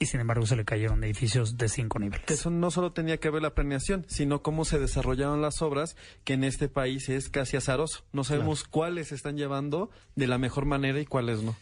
[0.00, 2.28] y sin embargo se le cayeron edificios de cinco niveles.
[2.28, 5.94] Eso no solo tenía que ver la planeación, sino cómo se desarrollaron las obras,
[6.24, 8.02] que en este país es casi azaroso.
[8.12, 11.54] No sabemos cuáles se están llevando de la mejor manera y cuáles no.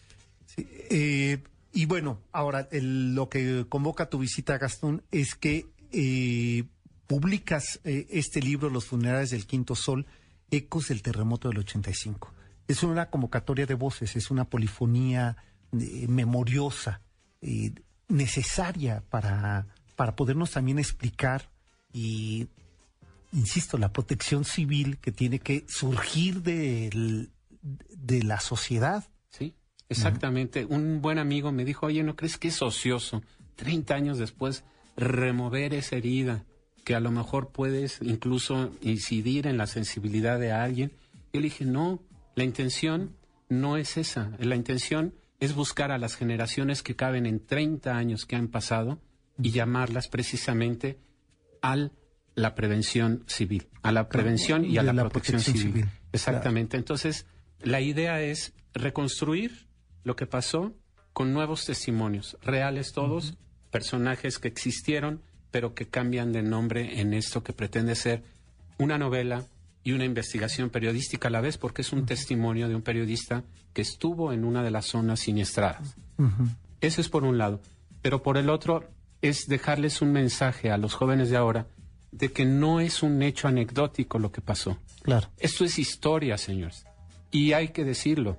[0.56, 6.64] Eh, y bueno, ahora el- lo que convoca tu visita, Gastón, es que eh,
[7.06, 10.06] publicas eh, este libro, Los funerales del Quinto Sol,
[10.50, 12.32] Ecos del Terremoto del 85.
[12.68, 15.36] Es una convocatoria de voces, es una polifonía
[15.72, 17.00] eh, memoriosa,
[17.40, 17.72] eh,
[18.08, 21.50] necesaria para, para podernos también explicar
[21.92, 22.48] y,
[23.32, 27.30] insisto, la protección civil que tiene que surgir del-
[27.62, 29.04] de la sociedad.
[29.30, 29.54] Sí,
[29.88, 30.64] exactamente.
[30.64, 33.22] Un buen amigo me dijo, oye, ¿no crees que es ocioso
[33.56, 34.64] 30 años después
[34.96, 36.44] remover esa herida
[36.84, 40.92] que a lo mejor puedes incluso incidir en la sensibilidad de alguien?
[41.32, 42.00] Yo le dije, no,
[42.36, 43.14] la intención
[43.50, 44.30] no es esa.
[44.38, 49.00] La intención es buscar a las generaciones que caben en 30 años que han pasado
[49.40, 50.98] y llamarlas precisamente
[51.62, 51.90] a
[52.34, 55.82] la prevención civil, a la prevención y a la, la protección, protección civil.
[55.82, 55.90] civil.
[56.12, 56.76] Exactamente.
[56.76, 57.26] Entonces,
[57.60, 59.68] la idea es reconstruir
[60.04, 60.74] lo que pasó
[61.12, 63.36] con nuevos testimonios, reales todos,
[63.70, 68.22] personajes que existieron, pero que cambian de nombre en esto que pretende ser
[68.78, 69.44] una novela
[69.88, 73.80] y una investigación periodística a la vez, porque es un testimonio de un periodista que
[73.80, 75.96] estuvo en una de las zonas siniestradas.
[76.82, 77.62] Eso es por un lado.
[78.02, 78.84] Pero por el otro
[79.22, 81.68] es dejarles un mensaje a los jóvenes de ahora
[82.12, 84.76] de que no es un hecho anecdótico lo que pasó.
[85.00, 85.30] Claro.
[85.38, 86.84] Esto es historia, señores.
[87.30, 88.36] Y hay que decirlo.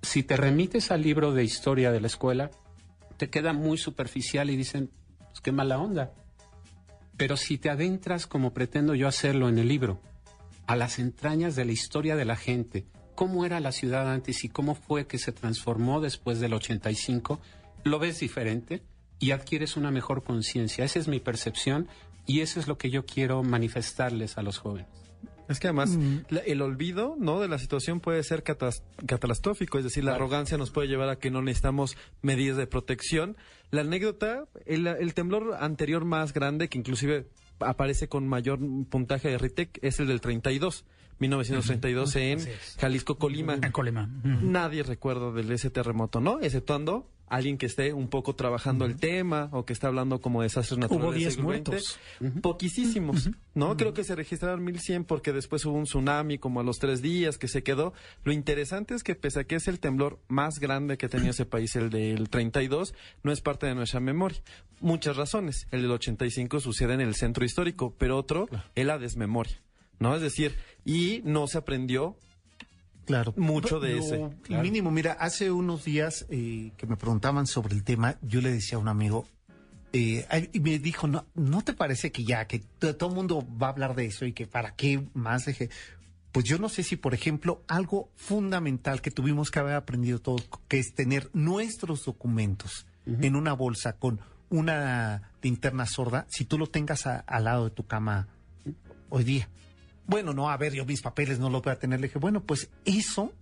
[0.00, 2.50] Si te remites al libro de historia de la escuela,
[3.18, 6.14] te queda muy superficial y dicen, pues qué mala onda.
[7.18, 10.00] Pero si te adentras, como pretendo yo hacerlo en el libro,
[10.66, 14.48] a las entrañas de la historia de la gente, cómo era la ciudad antes y
[14.48, 17.40] cómo fue que se transformó después del 85,
[17.84, 18.82] lo ves diferente
[19.18, 20.84] y adquieres una mejor conciencia.
[20.84, 21.88] Esa es mi percepción
[22.26, 24.86] y eso es lo que yo quiero manifestarles a los jóvenes.
[25.48, 26.18] Es que además Mm.
[26.30, 30.56] la- el olvido no de la situación puede ser catas- catastrófico, es decir, la arrogancia
[30.56, 33.36] nos puede llevar a que no necesitamos medidas de protección.
[33.70, 37.26] La anécdota, el, el temblor anterior más grande, que inclusive
[37.64, 38.58] aparece con mayor
[38.88, 40.84] puntaje de RITEC, es el del 32,
[41.18, 42.76] 1932 en Así es.
[42.80, 43.54] Jalisco, Colima.
[43.54, 44.08] En Colima.
[44.24, 46.40] Nadie recuerda de ese terremoto, ¿no?
[46.40, 50.46] Exceptuando alguien que esté un poco trabajando el tema o que está hablando como de
[50.46, 51.02] desastres naturales.
[51.02, 51.98] Hubo del 10 siglo muertos.
[52.20, 52.40] XX.
[52.42, 53.74] Poquísimos, ¿no?
[53.78, 57.38] Creo que se registraron 1100 porque después hubo un tsunami como a los tres días
[57.38, 57.94] que se quedó.
[58.22, 61.46] Lo interesante es que pese a que es el temblor más grande que tenido ese
[61.46, 64.42] país, el del 32, no es parte de nuestra memoria.
[64.80, 65.66] Muchas razones.
[65.70, 69.62] El del 85 sucede en el centro histórico, pero otro es la desmemoria,
[69.98, 70.14] ¿no?
[70.14, 70.54] Es decir,
[70.84, 72.18] y no se aprendió
[73.12, 73.34] Claro.
[73.36, 74.30] mucho de Lo ese.
[74.62, 78.76] Mínimo, mira, hace unos días eh, que me preguntaban sobre el tema, yo le decía
[78.78, 79.26] a un amigo,
[79.92, 83.14] eh, ay, y me dijo, ¿no, ¿no te parece que ya, que to- todo el
[83.14, 85.44] mundo va a hablar de eso y que para qué más?
[85.46, 85.68] Dije,
[86.32, 90.48] pues yo no sé si, por ejemplo, algo fundamental que tuvimos que haber aprendido todos,
[90.68, 96.68] que es tener nuestros documentos en una bolsa con una linterna sorda, si tú lo
[96.68, 98.28] tengas a- al lado de tu cama
[99.10, 99.48] hoy día.
[100.12, 101.98] Bueno, no, a ver, yo mis papeles no los voy a tener.
[102.00, 103.32] Le dije, bueno, pues eso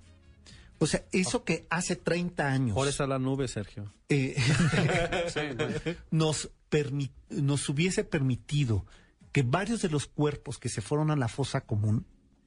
[0.79, 3.93] O sea, eso que hace 30 años Por esa la nube, Sergio.
[4.09, 4.35] eh,
[6.11, 8.87] nos, permi- nos hubiese permitido
[9.33, 12.07] que varios de los cuerpos que se fueron a la fosa común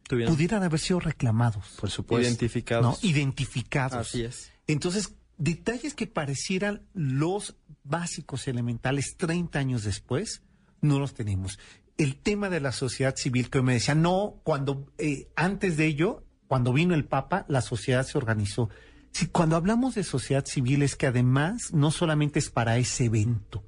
[0.10, 1.78] Tuvieron- pudieran haber sido reclamados.
[1.80, 2.28] Por supuesto.
[2.28, 2.84] Identificados.
[3.04, 3.10] ¿no?
[3.10, 4.08] Identificados.
[4.08, 4.52] Así es.
[4.68, 10.42] Entonces, detalles que parecieran los básicos elementales 30 años después,
[10.82, 11.58] no los tenemos.
[11.98, 16.24] El tema de la sociedad civil que me decía, no, cuando eh, antes de ello,
[16.48, 18.70] cuando vino el Papa, la sociedad se organizó.
[19.12, 23.64] Sí, cuando hablamos de sociedad civil es que además no solamente es para ese evento,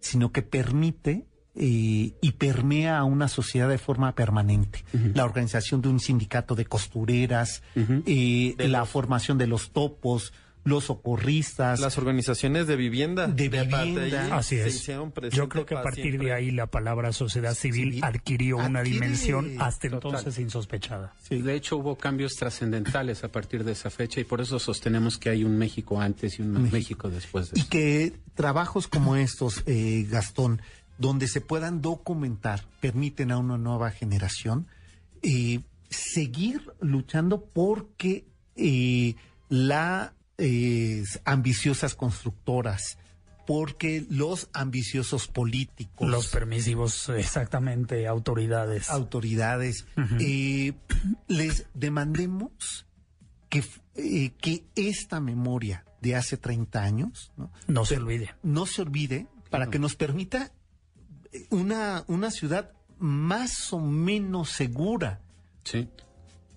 [0.00, 4.84] sino que permite eh, y permea a una sociedad de forma permanente.
[5.14, 10.32] La organización de un sindicato de costureras, eh, la formación de los topos,
[10.64, 11.78] los socorristas.
[11.80, 13.26] Las organizaciones de vivienda.
[13.26, 14.36] De vivienda.
[14.36, 14.86] Así es.
[15.30, 16.26] Yo creo que a partir siempre.
[16.28, 20.10] de ahí la palabra sociedad civil, Civil adquirió una adquiere- dimensión hasta Total.
[20.12, 21.14] entonces insospechada.
[21.28, 25.28] De hecho, hubo cambios trascendentales a partir de esa fecha y por eso sostenemos que
[25.30, 27.70] hay un México antes y un México, después de Y eso.
[27.70, 30.62] que trabajos como estos, eh, Gastón,
[30.98, 34.66] donde se puedan documentar, permiten a una nueva generación
[35.22, 35.60] eh,
[35.90, 38.24] seguir luchando porque
[38.56, 39.16] eh,
[41.24, 42.98] ambiciosas constructoras,
[43.46, 48.88] porque los ambiciosos políticos, Los permisivos, exactamente, autoridades.
[48.90, 49.86] autoridades,
[50.18, 50.72] eh,
[51.28, 52.86] les demandemos
[53.48, 53.64] que,
[53.96, 57.50] eh, que esta memoria de hace 30 años ¿no?
[57.66, 58.34] no se olvide.
[58.42, 60.52] no se olvide para que nos permita
[61.32, 65.20] eh, una, una ciudad más o menos segura.
[65.64, 65.88] Sí.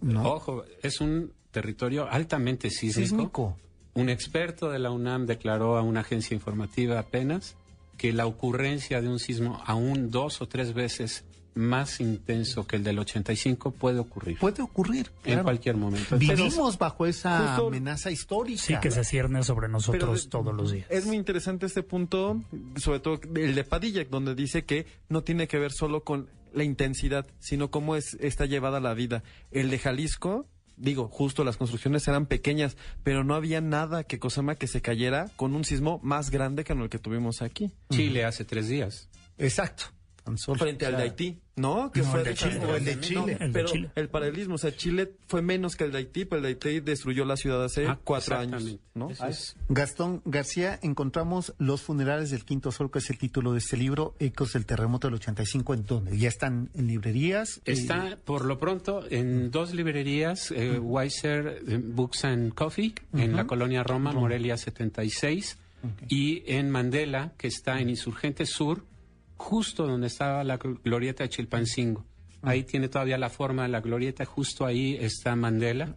[0.01, 0.23] ¿no?
[0.23, 3.07] Ojo, es un territorio altamente sísmico.
[3.07, 3.57] Sísmico.
[3.97, 7.55] Un experto de la UNAM declaró a una agencia informativa apenas
[7.97, 11.23] que la ocurrencia de un sismo aún dos o tres veces
[11.55, 15.09] más intenso que el del 85 puede ocurrir Puede ocurrir.
[15.25, 16.15] en cualquier momento.
[16.15, 18.61] Vivimos bajo esa justo- amenaza histórica.
[18.61, 20.85] Sí, que se cierne sobre nosotros todos los días.
[20.91, 22.39] Es muy interesante este punto,
[22.75, 26.63] sobre todo el de Padilla, donde dice que no tiene que ver solo con la
[26.63, 29.23] intensidad, sino cómo es, está llevada la vida.
[29.49, 30.45] El de Jalisco,
[30.77, 35.29] digo, justo las construcciones eran pequeñas, pero no había nada que Cosama que se cayera
[35.35, 37.71] con un sismo más grande que el que tuvimos aquí.
[37.89, 39.09] Chile hace tres días.
[39.37, 39.96] Exacto.
[40.27, 40.59] Tan solo.
[40.59, 41.89] Frente al de Haití, ¿no?
[41.89, 42.59] Que No, fue el de Chile.
[42.65, 43.37] o el de No, Chile.
[43.39, 43.91] el de pero Chile.
[43.95, 46.79] el paralelismo, o sea, Chile fue menos que el de Haití, pero el de Haití
[46.81, 48.77] destruyó la ciudad hace Ah, cuatro años.
[48.93, 49.09] ¿no?
[49.09, 53.77] Es- Gastón García, encontramos Los funerales del Quinto Sol, que es el título de este
[53.77, 56.17] libro, Ecos del Terremoto del 85, ¿en dónde?
[56.17, 57.59] ¿Ya están en librerías?
[57.65, 63.35] Eh, Está por lo pronto en dos librerías, eh, Weiser eh, Books and Coffee, en
[63.35, 65.57] la colonia Roma, Morelia 76,
[66.09, 68.83] y en Mandela, que está en Insurgente Sur,
[69.37, 72.05] justo donde estaba la gl- glorieta de Chilpancingo.
[72.43, 75.95] Ahí tiene todavía la forma de la glorieta, justo ahí está Mandela.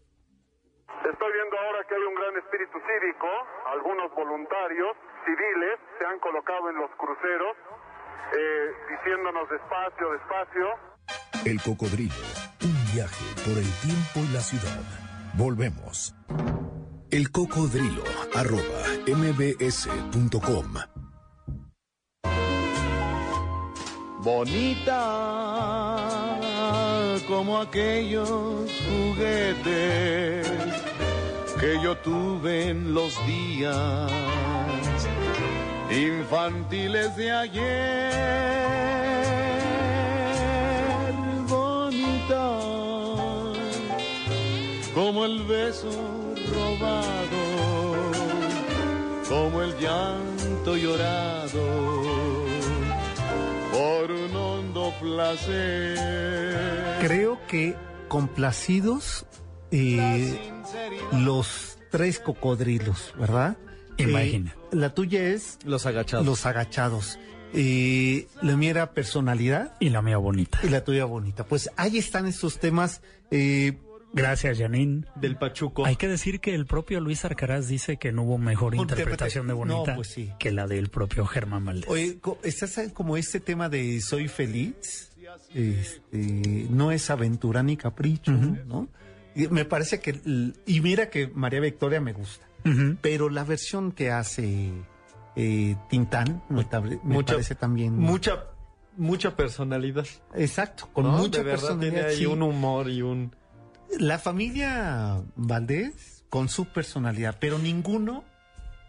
[1.13, 3.27] Estoy viendo ahora que hay un gran espíritu cívico.
[3.73, 7.57] Algunos voluntarios civiles se han colocado en los cruceros
[8.33, 10.67] eh, diciéndonos despacio, despacio.
[11.45, 12.15] El cocodrilo.
[12.63, 14.83] Un viaje por el tiempo y la ciudad.
[15.35, 16.15] Volvemos.
[17.11, 18.05] El cocodrilo.
[18.35, 20.75] Arroba mbs.com.
[24.23, 25.01] bonita
[27.27, 30.47] como aquellos juguetes
[31.59, 34.11] que yo tuve en los días
[35.91, 38.13] infantiles de ayer,
[41.49, 42.59] bonita
[44.95, 46.30] como el beso
[46.81, 48.11] robado,
[49.29, 52.03] como el llanto llorado
[53.73, 55.99] por un hondo placer.
[57.01, 57.77] Creo que
[58.09, 59.27] complacidos
[59.71, 60.39] eh,
[61.13, 63.57] los tres cocodrilos, ¿verdad?
[63.99, 64.55] Imagina.
[64.73, 66.27] Eh, la tuya es Los agachados.
[66.27, 67.19] los agachados.
[67.53, 70.61] Eh, la mía era personalidad Y la mía bonita.
[70.63, 71.45] y la tuya bonita.
[71.45, 73.03] Pues ahí están estos temas.
[73.31, 73.79] eh,
[74.13, 75.05] Gracias, Janine.
[75.15, 75.87] del Pachuco.
[75.87, 79.53] Hay que decir que el propio Luis Arcaraz dice que no hubo mejor interpretación de
[79.53, 80.33] No, Bonita pues sí.
[80.39, 81.89] que la del propio Germán Valdés.
[81.89, 85.13] Oye, ¿estás como este tema de soy feliz?
[85.55, 88.89] Este, no es aventura ni capricho, ¿no?
[89.35, 90.21] Y me parece que,
[90.67, 92.47] y mira que María Victoria me gusta,
[93.01, 94.73] pero la versión que hace
[95.37, 96.65] eh, Tintán me,
[97.05, 97.97] Mucha- parece también...
[97.97, 98.47] Mucha,
[98.97, 100.07] mucha personalidad.
[100.35, 101.13] Exacto, con ¿no?
[101.13, 101.93] mucha De verdad personalidad.
[101.93, 102.27] tiene ahí sí.
[102.27, 103.35] un humor y un...
[103.99, 108.25] La familia Valdés con su personalidad, pero ninguno,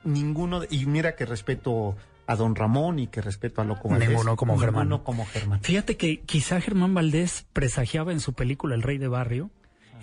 [0.04, 1.96] ninguno, y mira que respeto
[2.28, 4.10] a don Ramón y que respeto a Loco Valdés.
[4.10, 4.84] Ninguno como Germán.
[4.90, 5.62] Ninguno como Germán.
[5.62, 9.50] Fíjate que quizá Germán Valdés presagiaba en su película El Rey de Barrio,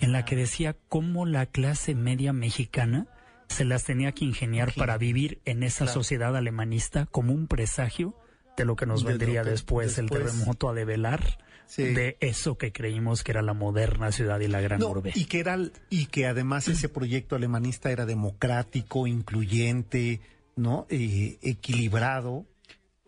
[0.01, 3.07] en la que decía cómo la clase media mexicana
[3.47, 5.93] se las tenía que ingeniar para vivir en esa Claro.
[6.01, 8.13] sociedad alemanista como un presagio
[8.57, 11.21] de lo que nos vendría que después, el después- terremoto a develar
[11.69, 11.83] Sí.
[11.83, 15.11] de eso que creímos que era la moderna ciudad y la gran No, urbe.
[15.13, 15.55] y que era
[15.91, 20.19] y que además ese proyecto alemanista era democrático, incluyente,
[20.55, 20.87] ¿no?
[20.89, 22.45] Eh, equilibrado.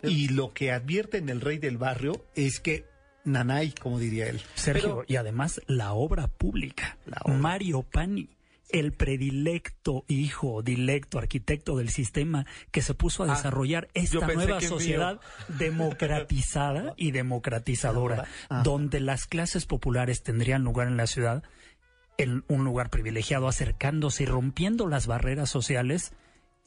[0.03, 2.86] Y lo que advierte en el rey del barrio es que
[3.24, 4.41] nanay, como diría él.
[4.55, 6.97] Sergio, y además la obra pública.
[7.26, 8.30] Mario Pani,
[8.74, 14.59] el predilecto hijo, dilecto, arquitecto del sistema que se puso a Ah, desarrollar esta nueva
[14.59, 14.69] mío.
[14.69, 15.19] sociedad
[15.59, 18.63] democratizada y democratizadora, Ajá.
[18.63, 21.43] donde las clases populares tendrían lugar en la ciudad,
[22.17, 26.13] en un lugar privilegiado, acercándose y rompiendo las barreras sociales.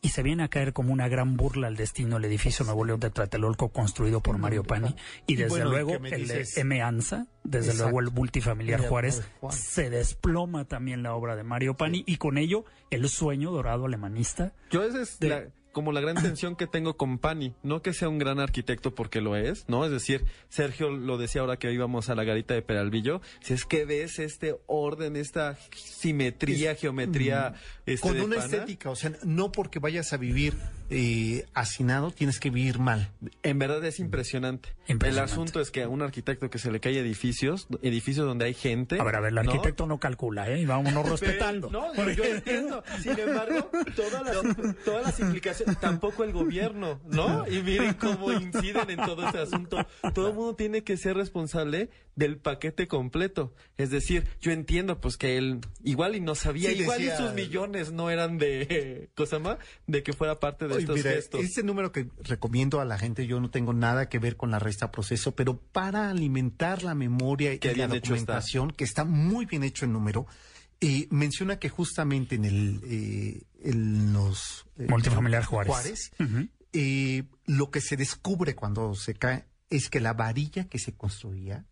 [0.05, 3.01] Y se viene a caer como una gran burla al destino el edificio Nuevo León
[3.01, 4.95] de Tlatelolco construido por Mario Pani.
[5.27, 6.47] Y desde bueno, ¿y luego el de?
[6.57, 6.83] M.
[6.83, 7.91] Anza, desde Exacto.
[7.91, 9.61] luego el multifamiliar Juárez, Juárez, Juárez.
[9.61, 14.53] se desploma también la obra de Mario Pani y con ello el sueño dorado alemanista.
[14.71, 15.45] Yo esa es De- la-
[15.75, 17.53] como la gran tensión que tengo con Pani.
[17.63, 19.85] No que sea un gran arquitecto porque lo es, ¿no?
[19.85, 23.21] Es decir, Sergio lo decía ahora que íbamos a la garita de Peralvillo.
[23.41, 27.55] Si es que ves este orden, esta simetría, geometría.
[27.85, 30.55] este, Con una pana, estética, o sea, no porque vayas a vivir
[30.91, 33.11] eh, hacinado tienes que vivir mal.
[33.43, 34.71] En verdad es impresionante.
[34.87, 35.09] Impresionante.
[35.09, 38.55] El asunto es que a un arquitecto que se le cae edificios, edificios donde hay
[38.55, 39.01] gente.
[39.01, 39.41] A ver, a ver, el ¿no?
[39.41, 40.61] arquitecto no, calcula, ¿eh?
[40.61, 41.71] Y vámonos respetando.
[41.71, 42.85] No, yo, yo entiendo.
[43.03, 47.49] Sin embargo, todas las, todas las implicaciones, tampoco el gobierno, ¿no?
[47.49, 49.87] Y miren cómo inciden en todo este asunto.
[50.15, 53.55] Todo el mundo tiene que ser responsable del paquete completo.
[53.77, 57.17] Es decir, yo entiendo pues que él igual y no sabía, Sí, igual decía- y
[57.19, 59.57] sus millones no eran de, cosa más,
[59.87, 61.41] de que fuera parte de Oye, estos mira, gestos.
[61.43, 64.59] Este número que recomiendo a la gente, yo no tengo nada que ver con la
[64.59, 67.87] resta proceso, pero para alimentar la memoria y la está.
[67.89, 70.27] documentación, que está muy bien hecho el número,
[70.81, 76.11] eh, menciona que justamente en el eh, en los eh, Multifamiliar Juárez.
[76.19, 76.49] Ujú.
[76.73, 81.65] eh, lo que se descubre cuando se cae es que la varilla que se construía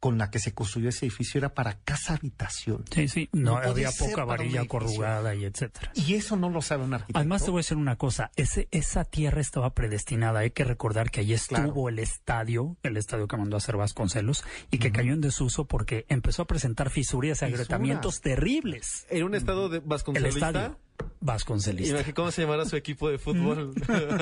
[0.00, 2.84] con la que se construyó ese edificio era para casa habitación.
[2.90, 5.92] Sí, sí, no, podía había poca varilla corrugada y etcétera.
[5.94, 7.18] Y eso no lo sabe un arquitecto.
[7.18, 11.10] Además te voy a decir una cosa, ese, esa tierra estaba predestinada, hay que recordar
[11.10, 11.88] que allí estuvo Claro.
[11.90, 16.06] el estadio, el estadio que mandó a hacer Vasconcelos, y que cayó en desuso porque
[16.08, 19.06] empezó a presentar fisuras y agrietamientos terribles.
[19.10, 19.82] En un estado de
[20.14, 20.78] El estadio
[21.20, 22.04] Vasconcelista.
[22.14, 23.72] Cómo se llamará su equipo de fútbol.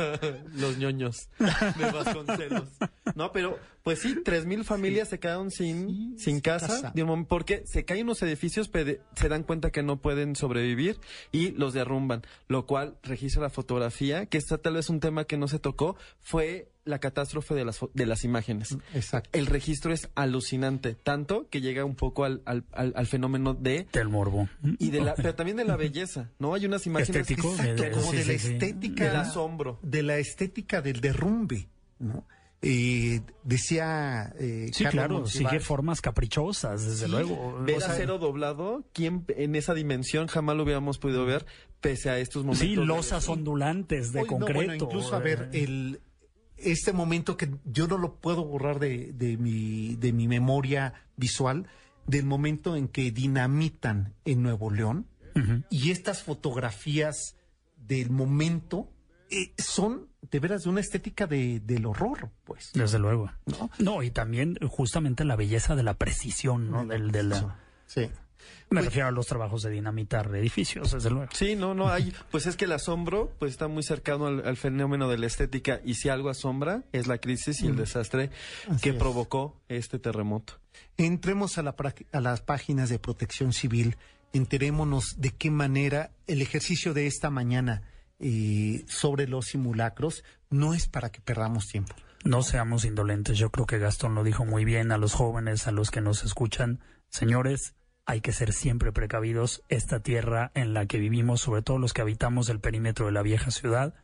[0.55, 2.68] Los ñoños de Vasconcelos.
[3.14, 6.93] No, pero pues sí, tres mil familias se quedaron sin, Sí, sin casa, casa.
[7.29, 10.99] porque se caen unos edificios, pero se dan cuenta que no pueden sobrevivir
[11.33, 15.39] y los derrumban, lo cual registra la fotografía, que está tal vez un tema que
[15.39, 18.76] no se tocó, fue la catástrofe de las, de las imágenes.
[18.95, 19.30] Exacto.
[19.39, 23.86] El registro es alucinante, tanto que llega un poco al, al, al- al fenómeno de
[23.93, 24.49] Del morbo.
[24.78, 26.55] y de la, pero también de la belleza, ¿no?
[26.55, 29.05] Hay unas imágenes Estético, Exacto, de- como sí, de la sí, estética.
[29.05, 29.78] del asombro.
[29.82, 31.68] de la estética del derrumbe,
[31.99, 32.26] ¿no?
[32.61, 37.57] Eh, decía eh, Sí, Carlos claro, sigue formas caprichosas, desde Sí, luego.
[37.62, 41.47] Ver O sea, acero doblado, ¿quién en esa dimensión jamás lo hubiéramos podido ver
[41.80, 42.66] pese a estos momentos?
[42.66, 44.55] sí, de- losas ondulantes de Hoy, no, concreto.
[44.59, 46.01] bueno, incluso a ver eh, el
[46.59, 51.66] este momento que yo no lo puedo borrar de, de mi de mi memoria visual
[52.06, 55.06] del momento en que dinamitan en Nuevo León
[55.70, 57.36] y estas fotografías
[57.76, 58.90] del momento
[59.30, 62.70] eh, son de veras de una estética de, del horror, pues.
[62.74, 63.30] Desde luego.
[63.46, 63.70] ¿no?
[63.78, 66.84] No, y también justamente la belleza de la precisión, ¿no?
[66.86, 67.56] Del, de la-
[67.86, 68.11] Sí.
[68.70, 71.30] Me refiero a los trabajos de dinamitar edificios, desde luego.
[71.32, 72.12] Sí, no, no hay.
[72.30, 75.80] Pues es que el asombro, pues está muy cercano al, al fenómeno de la estética
[75.84, 78.30] y si algo asombra es la crisis y el desastre
[78.68, 78.96] Así que es.
[78.96, 80.54] provocó este terremoto.
[80.96, 81.74] Entremos a, la,
[82.12, 83.96] a las páginas de protección civil,
[84.32, 87.82] enterémonos de qué manera el ejercicio de esta mañana
[88.20, 91.94] eh, sobre los simulacros no es para que perdamos tiempo.
[92.24, 93.38] No seamos indolentes.
[93.38, 96.24] Yo creo que Gastón lo dijo muy bien a los jóvenes, a los que nos
[96.24, 96.80] escuchan.
[97.10, 97.74] Señores,
[98.09, 99.62] hay que ser siempre precavidos.
[99.68, 103.22] Esta tierra en la que vivimos, sobre todo los que habitamos el perímetro de la
[103.22, 103.94] vieja ciudad,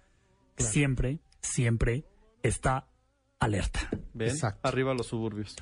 [0.59, 2.05] siempre, siempre
[2.43, 2.87] está
[3.41, 3.89] alerta.
[4.13, 4.29] ¿Ven?
[4.29, 4.69] Exacto.
[4.69, 5.57] Arriba los suburbios.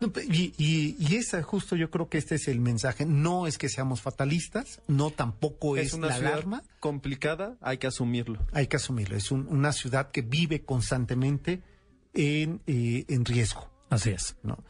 [0.00, 3.06] No, y, y, y esa justo yo creo que este es el mensaje.
[3.06, 6.62] No es que seamos fatalistas, no tampoco es, Es una la ciudad alarma.
[6.80, 8.44] complicada, hay que asumirlo.
[8.52, 9.16] Hay que asumirlo.
[9.16, 11.62] Es un- una ciudad que vive constantemente
[12.12, 13.70] en, eh, en riesgo.
[13.90, 14.36] Así es.
[14.42, 14.62] ¿no?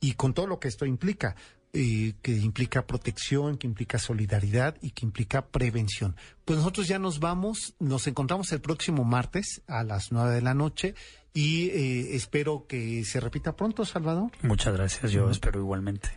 [0.00, 1.34] Y con todo lo que esto implica,
[1.72, 6.16] eh, que implica protección, que implica solidaridad y que implica prevención.
[6.44, 10.54] Pues nosotros ya nos vamos, nos encontramos el próximo martes a las nueve de la
[10.54, 10.94] noche
[11.34, 14.30] y eh, espero que se repita pronto, Salvador.
[14.42, 16.08] Muchas gracias, yo espero igualmente.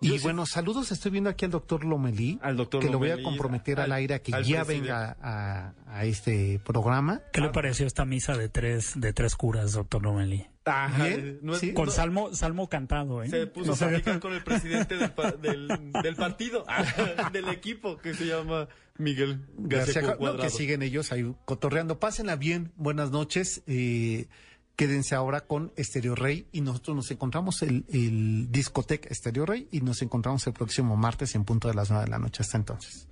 [0.00, 3.16] Y bueno, saludos, estoy viendo aquí al doctor Lomelí, Al doctor que lo voy a
[3.16, 4.72] Lomelí, comprometer al, al- aire a que ya presidente.
[4.74, 7.22] venga a, a este programa.
[7.32, 10.46] ¿Qué le pareció esta misa de tres, de tres curas, doctor Lomelí?
[10.66, 11.72] Ajá, Bien, no es- sí.
[11.72, 13.28] Con no- salmo, salmo cantado, ¿eh?
[13.30, 15.68] Se puso O a platicar con el presidente del, pa- del,
[16.02, 16.64] del partido,
[17.32, 18.68] del equipo, que se llama
[18.98, 20.42] Miguel García García Ca- no, Cuadrado.
[20.44, 21.98] que siguen ellos ahí cotorreando.
[22.00, 23.62] Pásenla bien, buenas noches.
[23.66, 24.28] eh,
[24.76, 29.80] quédense ahora con Estéreo Rey y nosotros nos encontramos el, el discoteca Estéreo Rey y
[29.80, 32.42] nos encontramos el próximo martes en punto de las nueve de la noche.
[32.42, 33.08] Hasta entonces.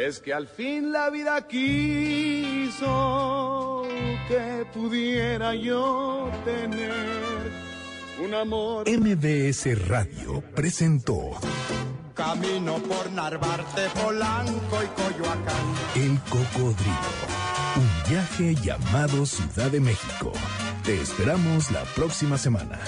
[0.00, 2.86] Es que al fin la vida quiso
[4.28, 6.90] que pudiera yo tener
[8.24, 8.88] un amor.
[8.88, 11.32] MBS Radio presentó
[12.14, 15.74] Camino por Narvarte, Polanco y Coyoacán.
[15.94, 16.94] El Cocodrilo.
[17.76, 20.32] Un viaje llamado Ciudad de México.
[20.82, 22.80] Te esperamos la próxima semana.